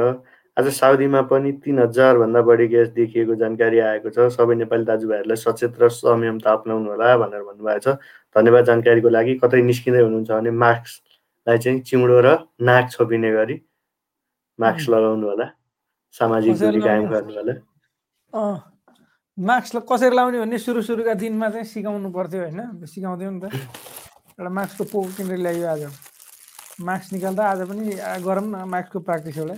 [0.58, 5.80] आज साउदीमा पनि तिन हजारभन्दा बढी ग्यास देखिएको जानकारी आएको छ। सबै नेपाली दाजुभाइहरूलाई सचेत
[5.80, 7.98] र संयमता अप्नाउनु होला भनेर भन्नुभएको छ।
[8.36, 13.62] धन्यवाद जानकारीको लागि। कतै निस्किँदै हुनुहुन्छ भने मास्कलाई चाहिँ चिउँडो र नाक छोपिने गरी
[14.60, 14.90] मास्क.
[14.92, 15.48] लगाउनु होला।
[16.14, 17.14] सामाजिक दूरी कायम लगाउने?
[17.14, 17.54] गर्नु होला
[18.34, 18.58] अँ
[19.38, 23.46] मास्क कसरी लाउने भन्ने सुरु सुरुका दिनमा चाहिँ सिकाउनु पर्थ्यो होइन सिकाउँथ्यो नि त।
[24.38, 25.84] एउटा मास्कको पोको किनेर ल्यायो आज।
[26.82, 27.84] मास्क निकाल्दा आज पनि
[28.26, 29.58] गरौँ न मास्कको प्र्याक्टिस एउटा।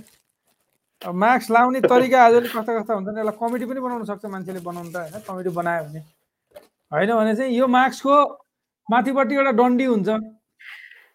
[1.01, 4.91] अब मास्क लाउने तरिका आजले कस्ता कस्ता हुन्छन् यसलाई कमेडी पनि बनाउन सक्छ मान्छेले बनाउनु
[4.91, 6.01] त होइन कमेडी बनायो भने।
[6.91, 8.15] होइन भने चाहिँ यो मास्कको
[8.89, 10.09] माथिपट्टि एउटा डन्डी हुन्छ।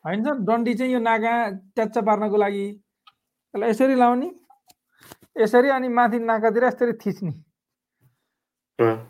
[0.05, 1.33] होइन सर डन्डी चाहिँ यो नाका
[1.74, 2.66] ट्याच्चा पार्नको लागि।
[3.55, 4.29] यसलाई यसरी लाउने।
[5.37, 7.33] यसरी अनि माथि नाकातिर यसरी थिच्ने।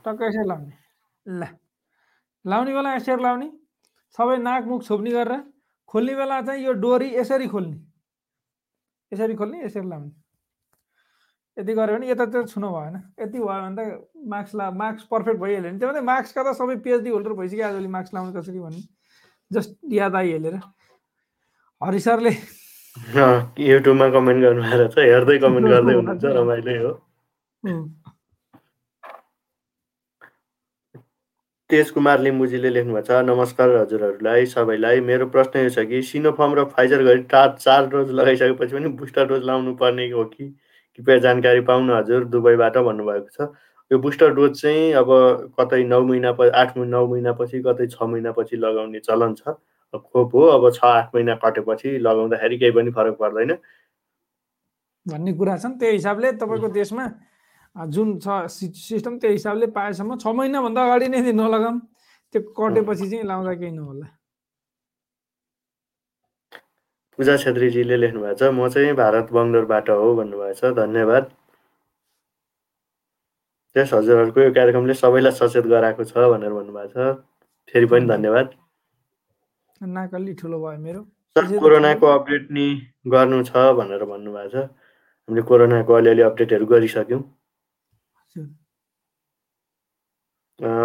[0.05, 0.75] टक्क यसरी लाउने।
[1.27, 1.45] ल।
[2.45, 3.49] लाउने बेला यसरी लाउने।
[4.17, 5.43] सबै नाक मुख छोप्ने गरेर
[5.89, 7.79] खोल्ने बेला चाहिँ यो डोरी यसरी खोल्ने।
[9.13, 10.11] यसरी खोल्ने यसरी लाउने।
[11.57, 15.41] यति गऱ्यो भने यता चाहिँ छुनु भएन। यति भयो भने त मार्क्स ला मार्क्स पर्फेक्ट
[15.41, 18.83] भइहाल्यो नि। त्यो भने मार्क्सका त सबै पिएचडी होल्डर भइसक्यो आजभोलि मार्क्स लाउने कसरी भन्ने।
[19.51, 20.57] जस्ट याद आइहालेर।
[21.81, 22.31] हरि सरले
[22.97, 26.93] युट्युबमा कमेन्ट गर्नुभएको छ हेर्दै कमेन्ट गर्दै हुनुहुन्छ रमाइलो हो।
[31.71, 36.65] तेज कुमार लिम्बुजीले लेख्नुभएको छ नमस्कार हजुरहरूलाई सबैलाई। मेरो प्रश्न यो छ कि सिनोफर्म र
[36.75, 40.49] फाइजर गरी चार चार डोज लगाइसकेपछि पनि बुस्टर डोज लाउनु पर्ने हो कि?
[40.99, 43.49] कृपया जानकारी पाउन हजुर दुबईबाट भन्नुभएको छ।
[43.91, 45.09] यो बुस्टर डोज चाहिँ अब
[45.61, 49.55] कतै नौ महिना प आठ नौ महिनापछि कतै छ महिनापछि लगाउने चलन छ।
[49.95, 53.57] खोप हो अब छ आठ महिना कटेपछि लगाउँदाखेरि केही पनि फरक पर्दैन।
[55.07, 57.05] भन्ने कुरा छन् त्यही हिसाबले तपाईँको देशमा।
[57.77, 61.79] जुन छ सिस्टम त्यही हिसाबले पाएसम्म छ महिनाभन्दा अगाडि नै नलगाऊँ
[62.35, 64.07] त्यो कटेपछि चाहिँ लाउँदा केही नहोला।
[67.19, 71.25] पूजा छेत्रीजीले लेख्नुभएको छ म चाहिँ भारत बङ्गलोरबाट हो भन्नुभएको छ। धन्यवाद।
[73.77, 77.23] त्यस हजुरहरूको यो कार्यक्रमले सबैलाई सचेत गराएको छ भनेर भन्नुभएको छ।
[77.69, 78.60] फेरि पनि धन्यवाद।
[79.81, 81.03] नाक अलि ठुलो भयो मेरो।
[81.37, 82.65] सर कोरोनाको अपडेट नि
[83.09, 87.23] गर्नु छ भनेर भन्नुभएको छ। हामीले कोरोनाको अलिअलि अपडेटहरू गरिसक्यौँ।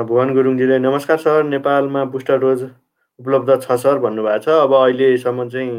[0.07, 2.61] भुवन गुरुङजीले नमस्कार सर नेपालमा बुस्टर डोज
[3.19, 5.71] उपलब्ध छ सर भन्नुभएको छ। अब अहिलेसम्म चाहिँ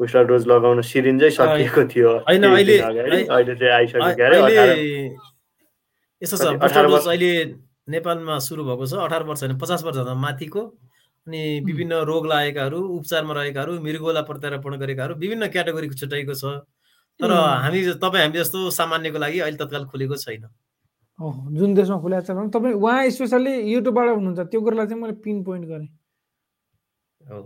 [0.00, 2.82] बुस्टर डोज लगाउन सिरिन्जै सकिएको थियो। अहिले-
[3.58, 4.26] चाहिँ आइसक्यो
[6.22, 7.06] यसो छ बुस्टर डोज?
[7.06, 7.30] अहिले
[7.94, 10.62] नेपालमा सुरु भएको छ। अठार वर्ष होइन पचास वर्षभन्दा माथिको।
[11.26, 16.44] अनि विभिन्न रोग लागेकाहरू उपचारमा रहेकाहरू मृगोला प्रत्यारोपण गरेकाहरू विभिन्न क्याटेगोरीको छुट्याइएको छ।
[17.20, 17.30] तर।
[17.64, 20.44] हामी तपाईँ हामी जस्तो सामान्यको लागि अहिले तत्काल खुलेको छैन।
[21.56, 25.36] जुन देशमा खुलेको छ भने तपाईँ उहाँ स्पेसल्ली युट्युबबाट हुनुहुन्छ त्यो कुरालाई चाहिँ मैले पिन
[25.44, 25.88] पोइन्ट गरेँ।
[27.20, 27.40] हो।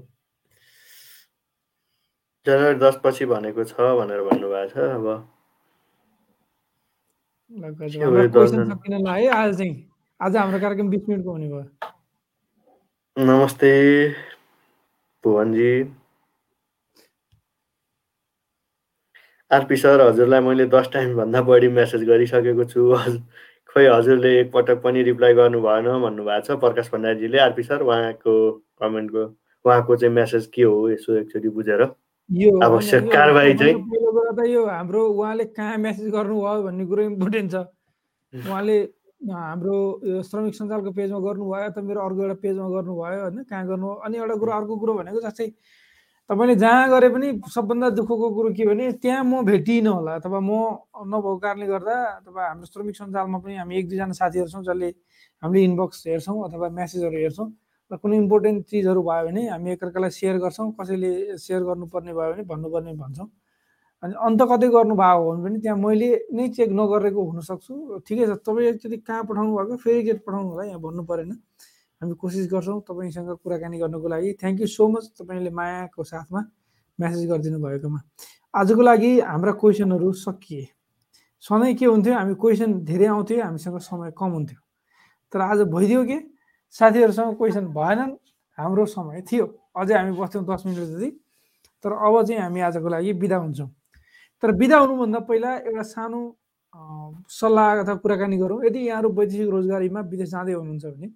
[2.46, 5.06] जनवरी दस पछि भनेको छ भनेर भन्नुभएको छ अब।
[9.30, 9.74] आज चाहिँ।
[10.20, 11.64] आज हाम्रो कार्यक्रम बिस मिनटको हुने भयो।
[13.18, 14.08] नमस्ते
[15.24, 15.82] भुवनजी।
[19.52, 22.94] आरपी सर हजुरलाई मैले दस टाइमभन्दा बढी मेसेज गरिसकेको छु।
[23.70, 28.34] खोइ हजुरले एकपटक पनि रिप्लाई गर्नु भएन भन्नुभएको छ प्रकाश भण्डारीजीले। आरपी सर उहाँको
[28.82, 29.24] कमेन्टको
[29.66, 31.82] उहाँको चाहिँ मेसेज के हो यसो एकचोटि बुझेर।
[32.32, 37.02] यो आवश्यक सबभन्दा चाहिँ- पहिलो कुरा त यो हाम्रो उहाँले कहाँ मेसेज गर्नुभयो भन्ने कुरो
[37.02, 37.54] इम्पोर्टेन्ट छ।
[38.46, 38.78] उहाँले
[39.20, 43.42] हाम्रो श्रमिक सञ्जालको पेजमा गर्नुभयो अथवा मेरो अर्को एउटा पेजमा गर्नुभयो होइन?
[43.50, 45.46] कहाँ गर्नु अनि एउटा कुरो अर्को कुरो भनेको जस्तै
[46.30, 50.50] तपाईँले जहाँ गरे पनि सबभन्दा दुःखको कुरो के भने त्यहाँ म भेटिनँ होला अथवा म
[51.10, 54.88] नभएको कारणले गर्दा अथवा हाम्रो श्रमिक सञ्जालमा पनि हामी एक दुईजना साथीहरू छौँ जसले
[55.42, 57.48] हामीले इनबक्स हेर्छौँ अथवा म्यासेजहरू हेर्छौँ
[57.90, 61.10] र कुनै इम्पोर्टेन्ट चिजहरू भयो भने हामी एकअर्कालाई सेयर गर्छौँ कसैले
[61.42, 63.28] सेयर गर्नुपर्ने भयो भने भन्नुपर्ने भन्छौँ।
[64.02, 67.74] अनि अन्त कतै गर्नुभएको हो भने पनि त्यहाँ मैले नै चेक नगरेको हुनसक्छु।
[68.06, 71.30] ठिकै छ तपाईँ एकचोटि कहाँ पठाउनु भएको फेरि एकचोटि पठाउनु होला यहाँ भन्नु परेन।
[72.00, 76.40] हामी कोसिस गर्छौँ तपाईँसँग कुराकानी गर्नुको लागि। थ्याङ्क यू सो मच तपाईँले मायाको साथमा
[76.98, 78.00] म्यासेज गरिदिनु भएकोमा।
[78.54, 80.64] आजको लागि हाम्रा क्वेसनहरू सकिए।
[81.42, 84.58] सधैँ के हुन्थ्यो हामी क्वेसन धेरै आउँथ्यो हामीसँग समय कम हुन्थ्यो।
[85.32, 86.18] तर आज भइदियो के?
[86.74, 88.12] साथीहरूसँग क्वेसन भएनन्
[88.58, 91.10] हाम्रो समय थियो। अझै हामी बस्थ्यौँ दस मिनट जति।
[91.84, 93.70] तर अब चाहिँ हामी आजको लागि बिदा हुन्छौँ।
[94.42, 96.20] तर बिदा हुनुभन्दा पहिला एउटा सानो
[97.26, 101.08] सल्लाह अथवा कुराकानी गरौँ। यदि यहाँहरू वैदेशिक रोजगारीमा विदेश जाँदै हुनुहुन्छ भने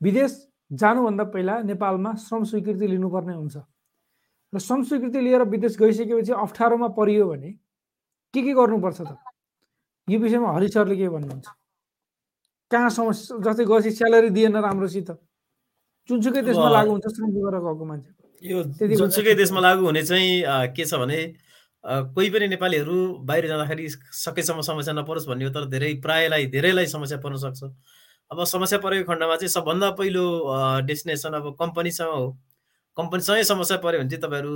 [0.00, 0.32] विदेश
[0.70, 3.56] जानुभन्दा पहिला नेपालमा श्रम स्वीकृति लिनुपर्ने हुन्छ।
[4.52, 7.50] र श्रम स्वीकृति लिएर विदेश गइसकेपछि अप्ठ्यारोमा परियो भने
[8.34, 9.16] के के गर्नुपर्छ त?
[10.08, 11.48] यो विषयमा हरि सरले के भन्नुहुन्छ?
[12.70, 15.10] कहाँ समस्या जस्तै गएपछि स्यालेरी दिएन राम्रोसित।
[16.10, 18.10] जुनसुकै देशमा लागु हुन्छ श्रम गरेर गएको मान्छे।
[18.42, 18.58] यो
[19.00, 21.18] जुनसुकै देशमा लागु हुने चाहिँ के छ भने
[21.86, 22.96] कोही पनि नेपालीहरू
[23.26, 23.88] बाहिर जाँदाखेरि
[24.24, 27.62] सकेसम्म समस्या नपरोस् भन्ने हो तर धेरै प्रायलाई धेरैलाई समस्या पर्न सक्छ।
[28.30, 30.24] अब समस्या परेको खण्डमा चाहिँ सबभन्दा पहिलो
[30.86, 32.26] डेस्टिनेसन अब कम्पनीसँग हो।
[32.96, 34.54] कम्पनीसँगै समस्या पऱ्यो भने चाहिँ तपाईँहरू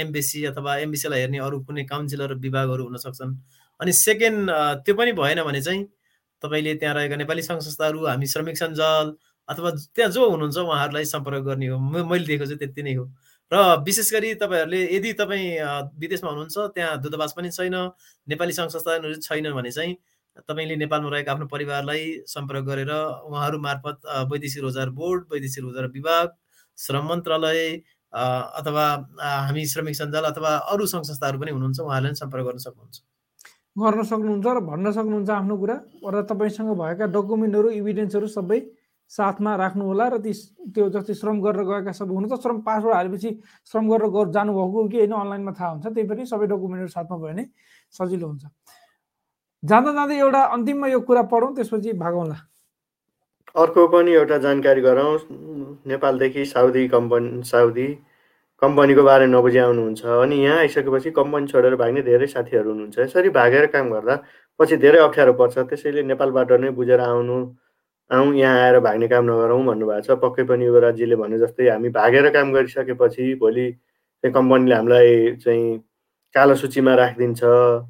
[0.00, 3.34] एमबिसी अथवा एमबिसीलाई हेर्ने अरू कुनै काउन्सिलर विभागहरू हुन सक्छन्।
[3.80, 4.50] अनि सेकेन्ड
[4.86, 5.84] त्यो पनि भएन भने चाहिँ
[6.42, 9.14] तपाईँले त्यहाँ रहेका नेपाली सङ्घ संस्थाहरू हामी श्रमिक सञ्जाल
[9.48, 13.04] अथवा त्यहाँ जो हुनुहुन्छ उहाँहरूलाई सम्पर्क गर्ने हो। मैले दिएको चाहिँ त्यति नै हो।
[13.52, 15.46] र विशेष गरी तपाईँहरूले यदि तपाईँ
[15.96, 17.76] विदेशमा हुनुहुन्छ त्यहाँ दूतावास पनि छैन
[18.26, 19.94] नेपाली सङ्घ संस्थानहरू छैन भने चाहिँ
[20.40, 23.98] तपाईँले नेपालमा रहेका आफ्नो परिवारलाई सम्पर्क गरेर उहाँहरू मार्फत
[24.30, 26.32] वैदेशिक रोजगार बोर्ड वैदेशिक रोजगार विभाग
[26.78, 27.60] श्रम मन्त्रालय
[28.12, 28.84] अथवा
[29.40, 32.96] हामी श्रमिक सञ्जाल अथवा अरू सङ्घ संस्थाहरू पनि हुनुहुन्छ उहाँहरूलाई पनि सम्पर्क गर्न सक्नुहुन्छ।
[33.76, 35.76] गर्न सक्नुहुन्छ र भन्न सक्नुहुन्छ आफ्नो कुरा
[36.08, 38.58] र तपाईँसँग भएका डकुमेन्टहरू इभिडेन्सहरू सबै
[39.10, 40.32] साथमा राख्नु होला र ती
[40.74, 43.30] त्यो जस्तै श्रम गरेर गएका सब हुनु त श्रम पासवर्ड हालेपछि
[43.70, 47.28] श्रम गरेर गर जानुभएको कि होइन अनलाइनमा थाहा हुन्छ। त्यही पनि सबै डकुमेन्टहरू साथमा भयो
[47.28, 47.44] भने
[47.94, 48.44] सजिलो हुन्छ।
[49.62, 52.36] जाँदा जाँदै एउटा अन्तिममा यो कुरा पढौँ त्यसपछि भागौँला।
[53.54, 55.18] अर्को पनि एउटा जानकारी गरौँ।
[55.86, 57.88] नेपालदेखि साउदी कम्पनी साउदी
[58.62, 63.66] कम्पनीको बारे नबुझी आउनुहुन्छ अनि यहाँ आइसकेपछि कम्पनी छोडेर भाग्ने धेरै साथीहरू हुनुहुन्छ। यसरी भागेर
[63.74, 64.14] काम गर्दा
[64.60, 67.38] पछि धेरै अप्ठ्यारो पर्छ। त्यसैले नेपालबाट नै बुझेर आउनु
[68.10, 72.28] आउँ यहाँ आएर भाग्ने काम नगरौँ भन्नुभएको छ। पक्कै पनि युवराजीले भने जस्तै हामी भागेर
[72.36, 73.66] काम गरिसकेपछि भोलि
[74.24, 75.78] चाहिँ कम्पनीले हामीलाई चाहिँ
[76.34, 77.40] कालो सूचीमा राखिदिन्छ।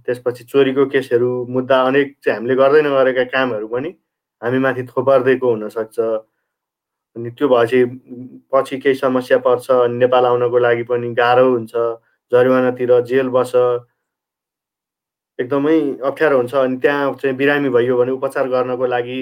[0.06, 3.90] त्यसपछि चोरीको केसहरू मुद्दा अनेक चाहिँ हामीले गर्दै नगरेका कामहरू पनि
[4.42, 5.98] हामी माथि थोपर्दैको हुनसक्छ।
[7.16, 7.80] अनि त्यो भएपछि
[8.52, 11.74] पछि केही समस्या पर्छ। अनि नेपाल आउनको लागि पनि गाह्रो हुन्छ।
[12.32, 13.52] जरिवानातिर जेल बस।
[15.38, 19.20] एकदमै अप्ठ्यारो हुन्छ। अनि त्यहाँ चाहिँ बिरामी भइयो भने उपचार गर्नको लागि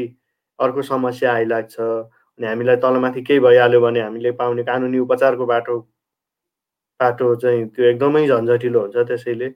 [0.58, 5.78] अर्को समस्या आइलाग्छ अनि हामीलाई तलमाथि केही भइहाल्यो भने हामीले पाउने कानुनी उपचारको बाटो
[7.00, 9.48] बाटो चाहिँ त्यो एकदमै झन्झटिलो हुन्छ त्यसैले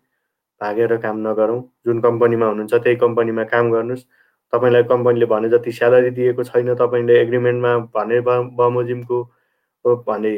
[0.61, 4.05] भागेर काम नगरौँ। जुन कम्पनीमा हुनुहुन्छ त्यही कम्पनीमा काम गर्नुहोस्
[4.53, 8.21] तपाईँलाई कम्पनीले भने जति स्यालेरी दिएको छैन तपाईँले एग्रिमेन्टमा भने
[8.61, 9.23] बमोजिमको
[9.85, 10.35] भने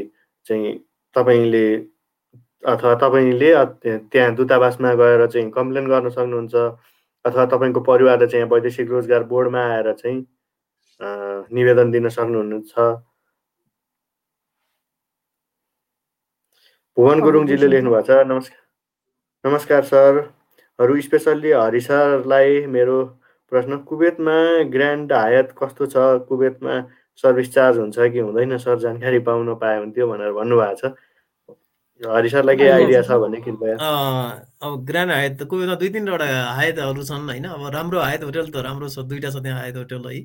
[0.46, 0.74] चाहिँ
[1.16, 1.66] तपाईँले
[2.62, 6.54] अथवा तपाईँले त्यहाँ दूतावासमा गएर चाहिँ कम्प्लेन गर्न सक्नुहुन्छ
[7.24, 10.24] अथवा तपाईँको परिवारले चाहिँ वैदेशिक रोजगार बोर्डमा आएर चाहिँ
[11.00, 12.72] निवेदन दिन सक्नुहुन्छ?
[16.96, 18.60] भुवन गुरुङजीले लेख्नु भएको छ। नमस्कार
[19.44, 22.96] नमस्कार सरहरू स्पेसल्ली हरि सरलाई मेरो
[23.52, 24.36] प्रश्न कुवेतमा
[24.74, 25.96] ग्रान्ड हायत कस्तो छ?
[26.28, 26.74] कुवेतमा
[27.22, 28.78] सर्भिस चार्ज हुन्छ कि हुँदैन सर?
[28.78, 30.92] जानकारी पाउन पाए हुन्थ्यो भनेर भन्नुभएको छ।
[32.00, 36.26] हरि सरलाई केही आइडिया छ भने कृपया। अब ग्रान्ड हायत त कुवेतमा दुई तिनवटा
[36.58, 37.44] हायतहरू छन् होइन?
[37.46, 40.18] अब राम्रो हायत होटेल त राम्रो छ दुइटा छ त्यहाँ हायत होटेल है।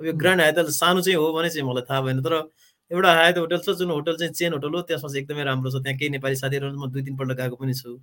[0.00, 2.34] यो ग्रान्ड हायत सानो चाहिँ हो भने चाहिँ मलाई थाहा भएन तर
[2.90, 5.82] एउटा हायत होटल छ जुन होटल चाहिँ चेन होटल हो त्यसमा चाहिँ एकदमै राम्रो छ
[5.82, 7.98] त्यहाँ केही नेपाली साथीहरू म दुई तिनपल्ट गएको पनि छु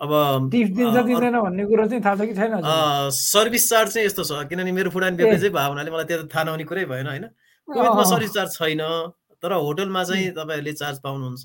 [0.00, 0.10] अब
[0.50, 5.16] भन्ने कुरो चाहिँ थाहा छ कि छैन सर्भिस चार्ज चाहिँ यस्तो छ किनभने मेरो फुडान
[5.16, 7.26] बेग्लै चाहिँ भयो हुनाले मलाई त्यो थाहा नहुने कुरै भएन होइन
[7.68, 8.82] कुवेतमा सर्भिस चार्ज छैन
[9.42, 11.44] तर होटलमा चाहिँ तपाईँहरूले चार्ज पाउनुहुन्छ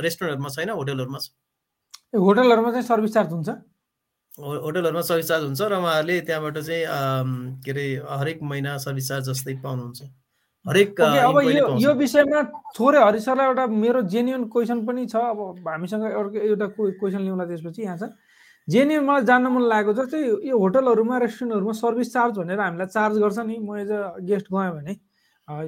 [0.00, 3.58] रेस्टुरेन्टहरूमा छैन होटलहरूमा छ होटलहरूमा चाहिँ सर्भिस चार्ज हुन्छ
[4.38, 6.84] होटलहरूमा सर्भिस चार्ज हुन्छ र उहाँहरूले त्यहाँबाट चाहिँ
[7.64, 10.02] के अरे हरेक महिना सर्भिस चार्ज जस्तै पाउनुहुन्छ।
[10.66, 12.42] हरेक अब यो यो विषयमा
[12.76, 17.44] थोरै हरि सरलाई एउटा मेरो जेन्युन क्वेसन पनि छ। अब हामीसँग एउटा एउटा क्वेसन लिउँला
[17.46, 18.12] त्यसपछि यहाँ छ।
[18.68, 20.20] जेन्युन मलाई जान्न मन लागेको जस्तै
[20.50, 24.70] यो होटलहरूमा रेस्टुरेन्टहरूमा सर्भिस चार्ज भनेर हामीलाई चार्ज गर्छ नि। म एज अ गेस्ट गएँ
[24.76, 24.94] भने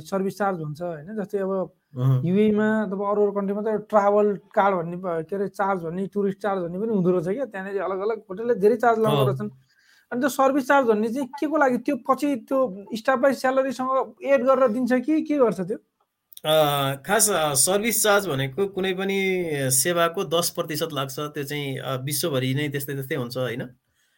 [0.04, 4.96] सर्भिस चार्ज हुन्छ होइन। जस्तै अब युएमा अब अरू अरू कन्ट्रीमा त ट्राभल कार्ड भन्ने
[5.24, 7.44] के अरे चार्ज भन्ने टुरिस्ट चार्ज भन्ने पनि हुँदो रहेछ क्या?
[7.48, 9.50] त्यहाँनिर अलग अलग होटलले धेरै चार्ज लगाउँदो रहेछन्।
[10.12, 12.58] अनि त्यो सर्भिस चार्ज भन्ने चाहिँ के को लागि त्यो पछि त्यो
[12.96, 15.78] स्टाफ बाई स्यालेरीसँग एड गरेर दिन्छ कि के गर्छ त्यो?
[17.08, 17.26] खास
[17.64, 19.18] सर्भिस चार्ज भनेको कुनै पनि
[19.74, 23.62] सेवाको दस प्रतिशत लाग्छ त्यो चाहिँ विश्वभरि नै त्यस्तै त्यस्तै हुन्छ होइन?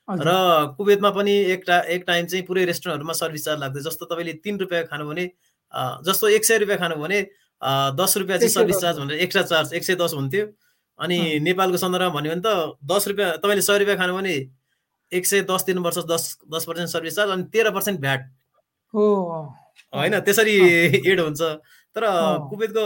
[0.09, 0.31] र
[0.77, 4.59] कुवेतमा पनि एक टा एक टाइम चाहिँ पुरै रेस्टुरेन्टहरूमा सर्भिस चार्ज लाग्छ। जस्तो तपाईँले तिन
[4.59, 5.25] रुपियाँ खानु भने
[6.05, 7.19] जस्तो एक सय रुपियाँ खानु भने
[7.63, 10.47] दस रुपियाँ चाहिँ सर्भिस चार्ज भनेर एक्स्ट्रा चार्ज एक सय दस हुन्थ्यो।
[10.99, 14.35] अनि नेपालको सन्दर्भमा भन्यो भने त दस रुपियाँ तपाईँले सय रुपियाँ खानु भने
[15.13, 18.21] एक सय दस दिनुपर्छ दस दस पर्सेन्ट सर्भिस चार्ज अनि तेह्र पर्सेन्ट भ्याट।
[18.95, 20.57] होइन त्यसरी
[21.03, 21.41] एड हुन्छ।
[21.97, 22.05] तर
[22.51, 22.85] कुवेतको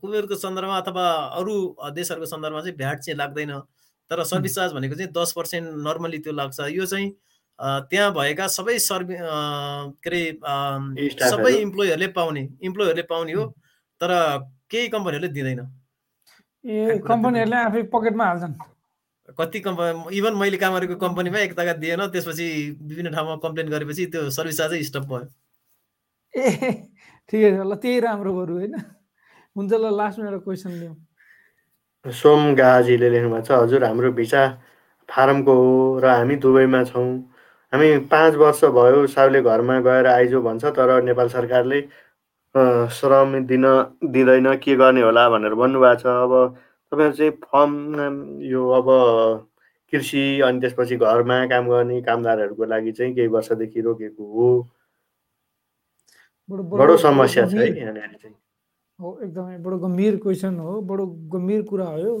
[0.00, 1.06] कुवेतको सन्दर्भमा अथवा
[1.40, 1.54] अरू
[1.94, 3.50] देशहरूको सन्दर्भमा चाहिँ भ्याट चाहिँ लाग्दैन।
[4.10, 7.10] तर सर्भिस चार्ज भनेको चाहिँ दस पर्सेन्ट नर्मली त्यो लाग्छ। यो चाहिँ
[7.90, 9.16] त्यहाँ भएका सबै सर्भि
[10.04, 13.44] के अरे सबै इम्प्लोइहरूले पाउने। इम्प्लोइहरूले पाउने हो।
[14.00, 14.10] तर
[14.70, 15.60] केही कम्पनीहरूले दिँदैन।
[16.64, 18.54] ए कम्पनीहरूले आफै पकेटमा हाल्छन्।
[19.38, 22.46] कति कम्पनी इभन मैले काम गरेको कम्पनीमा एक ताका दिएन त्यसपछि
[22.82, 25.26] विभिन्न ठाउँमा कम्प्लेन गरेपछि त्यो सर्भिस चार्जै स्टप भयो।
[26.34, 26.44] ए
[27.28, 28.74] ठिकै छ। ल त्यही राम्रो बरु होइन?
[29.56, 30.96] हुन्छ ल लास्टमा एउटा क्वेसन लिउँ।
[32.04, 34.42] सोम गाजीले लेख्नुभएको छ हजुर हाम्रो भिसा
[35.08, 37.08] फारमको हो र हामी दुबईमा छौँ।
[37.72, 41.80] हामी पाँच वर्ष भयो साउले घरमा गएर आइजो भन्छ तर नेपाल सरकारले
[42.54, 43.64] श्रम दिन
[44.14, 46.32] दिँदैन के गर्ने होला भनेर भन्नुभएको छ। अब
[46.92, 48.88] तपाईँहरू चाहिँ फर्म यो अब
[49.92, 54.48] कृषि अनि त्यसपछि घरमा काम गर्ने कामदारहरूको लागि चाहिँ केही वर्षदेखि रोकेको हो?
[56.48, 58.36] बडो समस्या छ है यहाँनिर चाहिँ।
[58.98, 62.14] हो एकदमै बडो गम्भीर क्वेसन हो बडो गम्भीर कुरा हो। यो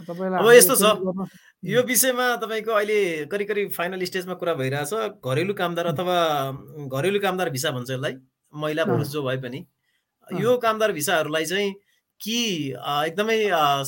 [0.00, 1.28] अब यस्तो छ
[1.64, 4.92] यो विषयमा तपाईँको अहिले करिब करिब फाइनल स्टेजमा कुरा भइरहेछ।
[5.24, 6.16] घरेलु कामदार अथवा
[6.92, 8.14] घरेलु कामदार भिसा भन्छ यसलाई।
[8.52, 9.64] महिला पुरुष जो भए पनि।
[10.28, 11.72] यो कामदार भिसाहरूलाई चाहिँ
[12.20, 12.36] कि
[12.70, 13.38] एकदमै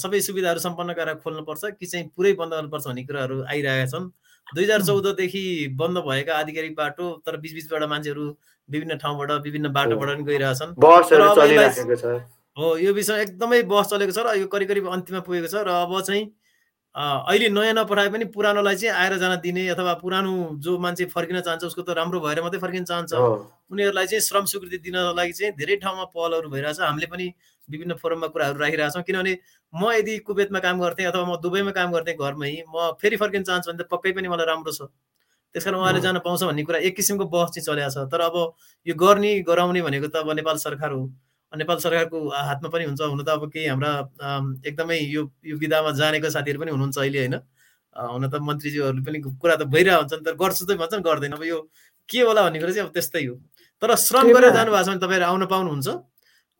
[0.00, 4.10] सबै सुविधाहरू सम्पन्न गरेर खोल्नुपर्छ कि चाहिँ पुरै बन्द गर्नुपर्छ भन्ने कुराहरू आइरहेका छन्।
[4.46, 5.44] दुई हजार चौधदेखि
[5.78, 8.24] बन्द भएका आधिकारिक बाटो तर बिचबिचबाट मान्छेहरू
[8.68, 10.74] विभिन्न ठाउँबाट विभिन्न बाटोबाट पनि गइरहेछन्
[12.58, 15.68] हो यो विषय एकदमै बस चलेको छ र यो करिब करिब अन्तिममा पुगेको छ र
[15.82, 16.24] अब चाहिँ
[16.94, 21.64] अहिले नयाँ नपठाए पनि पुरानोलाई चाहिँ आएर जान दिने अथवा पुरानो जो मान्छे फर्किन चाहन्छ
[21.64, 23.12] उसको त राम्रो भएर मात्रै फर्किन चाहन्छ।
[23.72, 27.32] उनीहरूलाई चाहिँ श्रम स्वीकृति दिनको लागि चाहिँ धेरै ठाउँमा पहलहरू भइरहेछ। हामीले पनि
[27.68, 29.32] विभिन्न फोरममा कुराहरू राखिरहेछौँ। किनभने
[29.72, 33.72] म यदि कुवेतमा काम गर्थेँ अथवा म दुबईमा काम गर्थेँ घरमै म फेरि फर्किन चाहन्छु
[33.72, 34.92] भने त पक्कै पनि मलाई राम्रो छ।
[35.54, 38.36] त्यस कारण उहाँले जान पाउँछ भन्ने कुरा एक किसिमको बहस चाहिँ चलेको छ। तर अब
[38.86, 41.08] यो गर्ने गराउने भनेको त अब नेपाल सरकार हो।
[41.58, 43.90] नेपाल सरकारको हातमा पनि हुन्छ। हुन त अब केही हाम्रा
[44.66, 47.36] एकदमै यो यो विधामा जानेको साथीहरू पनि हुनुहुन्छ अहिले होइन?
[47.96, 51.58] हुन त मन्त्रीज्यूहरूले पनि कुरा त भइरहेको हुन्छन् तर गर्छु त भन्छन् गर्दैन। अब यो
[52.08, 53.34] के होला भन्ने कुरा चाहिँ अब त्यस्तै हो।
[53.82, 55.88] तर श्रम गरेर जानुभएको छ भने तपाईँहरू आउन पाउनुहुन्छ।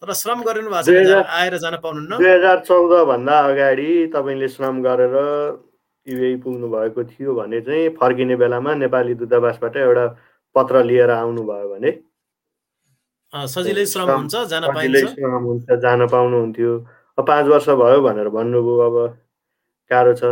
[0.03, 5.15] तर श्रम गरिनु भएको छ आएर जान पाउनुहुन्न। दुई हजार चौधभन्दा अगाडि तपाईँले श्रम गरेर
[6.07, 10.07] युए पुग्नु भएको थियो भने चाहिँ फर्किने बेलामा नेपाली दूतावासबाट एउटा
[10.55, 11.91] पत्र लिएर आउनुभयो भने
[13.33, 16.73] सजिलै श्रम हुन्छ जान पाइन्छ। श्रम हुन्छ जान पाउनुहुन्थ्यो।
[17.19, 18.97] पाँच वर्ष भयो भनेर भन्नुभयो अब
[19.91, 20.25] गाह्रो छ।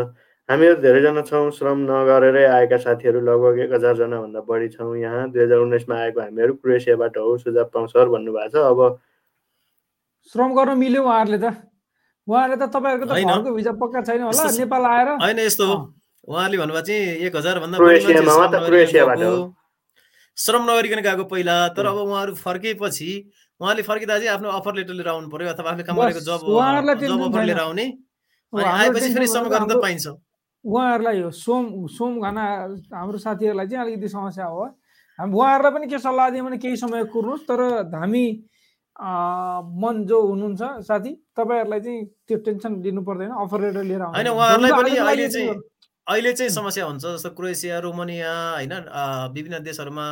[0.48, 5.58] हामीहरू धेरैजना छौँ श्रम नगरेरै आएका साथीहरू लगभग एक हजारजनाभन्दा बढी छौँ। यहाँ दुई हजार
[5.64, 8.98] उन्नाइसमा आएको हामीहरू क्रोएसियाबाट हो सुझाव पाउँछ सर भन्नुभएको छ। अब
[10.34, 11.56] श्रम गर्न मिल्यो उहाँहरूले त।
[12.26, 15.76] उहाँहरूले त तपाईँहरूको त भिजा पक्का छैन होला। नेपाल आएर। होइन यस्तो हो।
[16.28, 17.76] उहाँले भन्नुभएको चाहिँ एक हजारभन्दा
[20.36, 23.10] श्रम नगरिकन गएको पहिला तर। अब उहाँहरू फर्केपछि
[23.60, 26.48] उहाँले फर्किँदा चाहिँ आफ्नो अफर लेटर लिएर आउनु पर्यो अथवा आफूले काम गरेको जब
[27.00, 27.86] जब अफर। लिएर आउने
[28.52, 30.06] आएपछि फेरि श्रम गर्न त पाइन्छ
[30.64, 32.44] उहाँहरूलाई हो सोम सोम घना
[32.92, 34.64] हाम्रो साथीहरूलाई चाहिँ अलिकति समस्या हो
[35.18, 37.60] हामी उहाँहरूलाई पनि के सल्लाह दियौँ भने केही समय कुर्नुहोस् तर
[37.94, 38.24] हामी
[39.80, 44.28] मन जो हुनुहुन्छ साथी तपाईँहरूलाई चाहिँ त्यो टेन्सन लिनु पर्दैन अफर लेटर लिएर आउनु होइन।
[44.28, 45.56] उहाँहरूलाई पनि अहिले चाहिँ-।
[46.10, 48.72] अहिले चाहिँ समस्या हुन्छ जस्तो क्रोएसिया रोमानिया होइन
[49.34, 50.06] विभिन्न देशहरूमा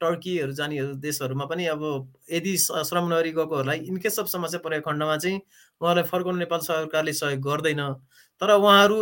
[0.00, 1.82] टर्कीहरू जानेहरू देशहरूमा पनि अब
[2.32, 5.40] यदि श्रम नगरी गएकोहरूलाई इनकेस अफ समस्या परेको खण्डमा चाहिँ
[5.80, 7.82] उहाँलाई फर्काउनु नेपाल सरकारले सहयोग गर्दैन।
[8.40, 8.98] तर उहाँहरू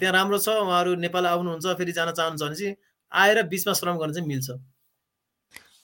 [0.00, 2.76] त्यहाँ राम्रो छ उहाँहरू नेपाल आउनुहुन्छ फेरि जान चाहनुहुन्छ भने चाहिँ
[3.12, 4.50] आएर बिचमा श्रम गर्न चाहिँ मिल्छ।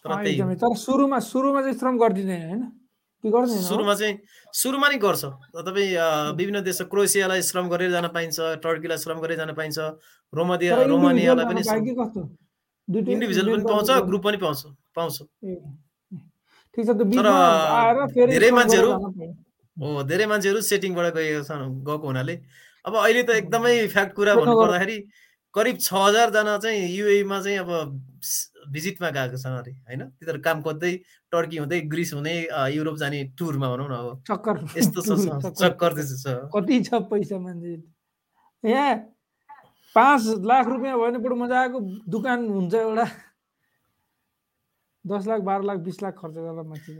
[0.04, 2.62] तर सुरुमा सुरुमा चाहिँ श्रम गरिदिँदैन होइन?
[3.24, 4.14] सुरुमा चाहिँ
[4.54, 5.24] सुरुमा नै गर्छ।
[5.58, 5.90] तपाईँ
[6.38, 9.78] विभिन्न देश क्रोएसियालाई श्रम गरेर जान पाइन्छ टर्कीलाई श्रम गरेर जान पाइन्छ
[10.32, 11.62] रोमानिया तर रोमानियालाई पनि
[12.88, 14.60] इन्डिभिजुअल पनि पाउँछ ग्रुप पनि पाउँछ
[14.94, 15.16] पाउँछ।
[16.74, 18.96] फेरि धेरै मान्छेहरू-।
[19.76, 22.34] हो धेरै मान्छेहरू सेटिङबाट गएको छन् गएको हुनाले।
[22.86, 24.96] अब अहिले त एकदमै फ्याक्ट कुरा भन्नु। पर्दाखेरि
[25.54, 27.70] करिब छ हजारजना चाहिँ युएमा चाहिँ अब
[28.72, 30.00] भिजिटमा गएको छन् अरे होइन?
[30.20, 30.92] तिनीहरू काम खोज्दै
[31.32, 32.36] टर्की हुँदै ग्रिस हुँदै
[32.76, 35.08] युरोप जाने टुरमा भनौँ न अब। चक्कर यस्तो छ
[35.62, 37.72] चक्कर छ कति छ पैसा मान्छे?
[38.64, 38.96] यहाँ
[39.96, 41.80] पाँच लाख रुपियाँ भयो भने बरु मजाको
[42.12, 43.06] दुकान हुन्छ एउटा।
[45.04, 46.92] दस लाख बाह्र लाख बिस लाख खर्च गरेर मान्छे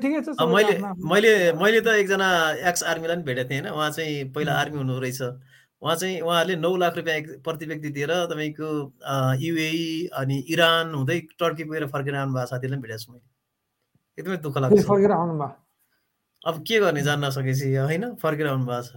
[0.00, 0.74] ठिकै छ मैले
[1.12, 2.28] मैले। मैले त एकजना
[2.70, 3.74] एक्स आर्मीलाई पनि भेटेको थिएँ होइन?
[3.76, 5.20] उहाँ चाहिँ पहिला। आर्मी हुनु रहेछ।
[5.82, 8.68] उहाँ चाहिँ उहाँहरूले नौ लाख रुपियाँ एक- प्रति व्यक्ति दिएर तपाईँको
[9.44, 13.24] युएई अनि इरान हुँदै टर्की पुगेर फर्केर आउनु भएको साथीलाई पनि भेटेको छु मैले।
[14.18, 15.56] एकदमै दुःख लाग्छ। फर्केर आउनु भयो
[16.46, 18.04] अब के गर्ने जान्न सकेपछि होइन?
[18.20, 18.92] फर्केर आउनु भएको छ।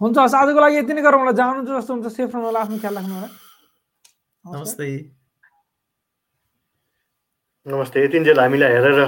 [0.00, 2.78] हुन्छ हस् आजको लागि यति नै गरौँ होला। जानु जस्तो हुन्छ सेफ रहनु होला आफ्नो
[2.78, 3.28] ख्याल राख्नु होला।
[4.44, 4.86] नमस्ते।
[7.66, 8.98] नमस्ते यतिन्जेल हामीलाई हेरेर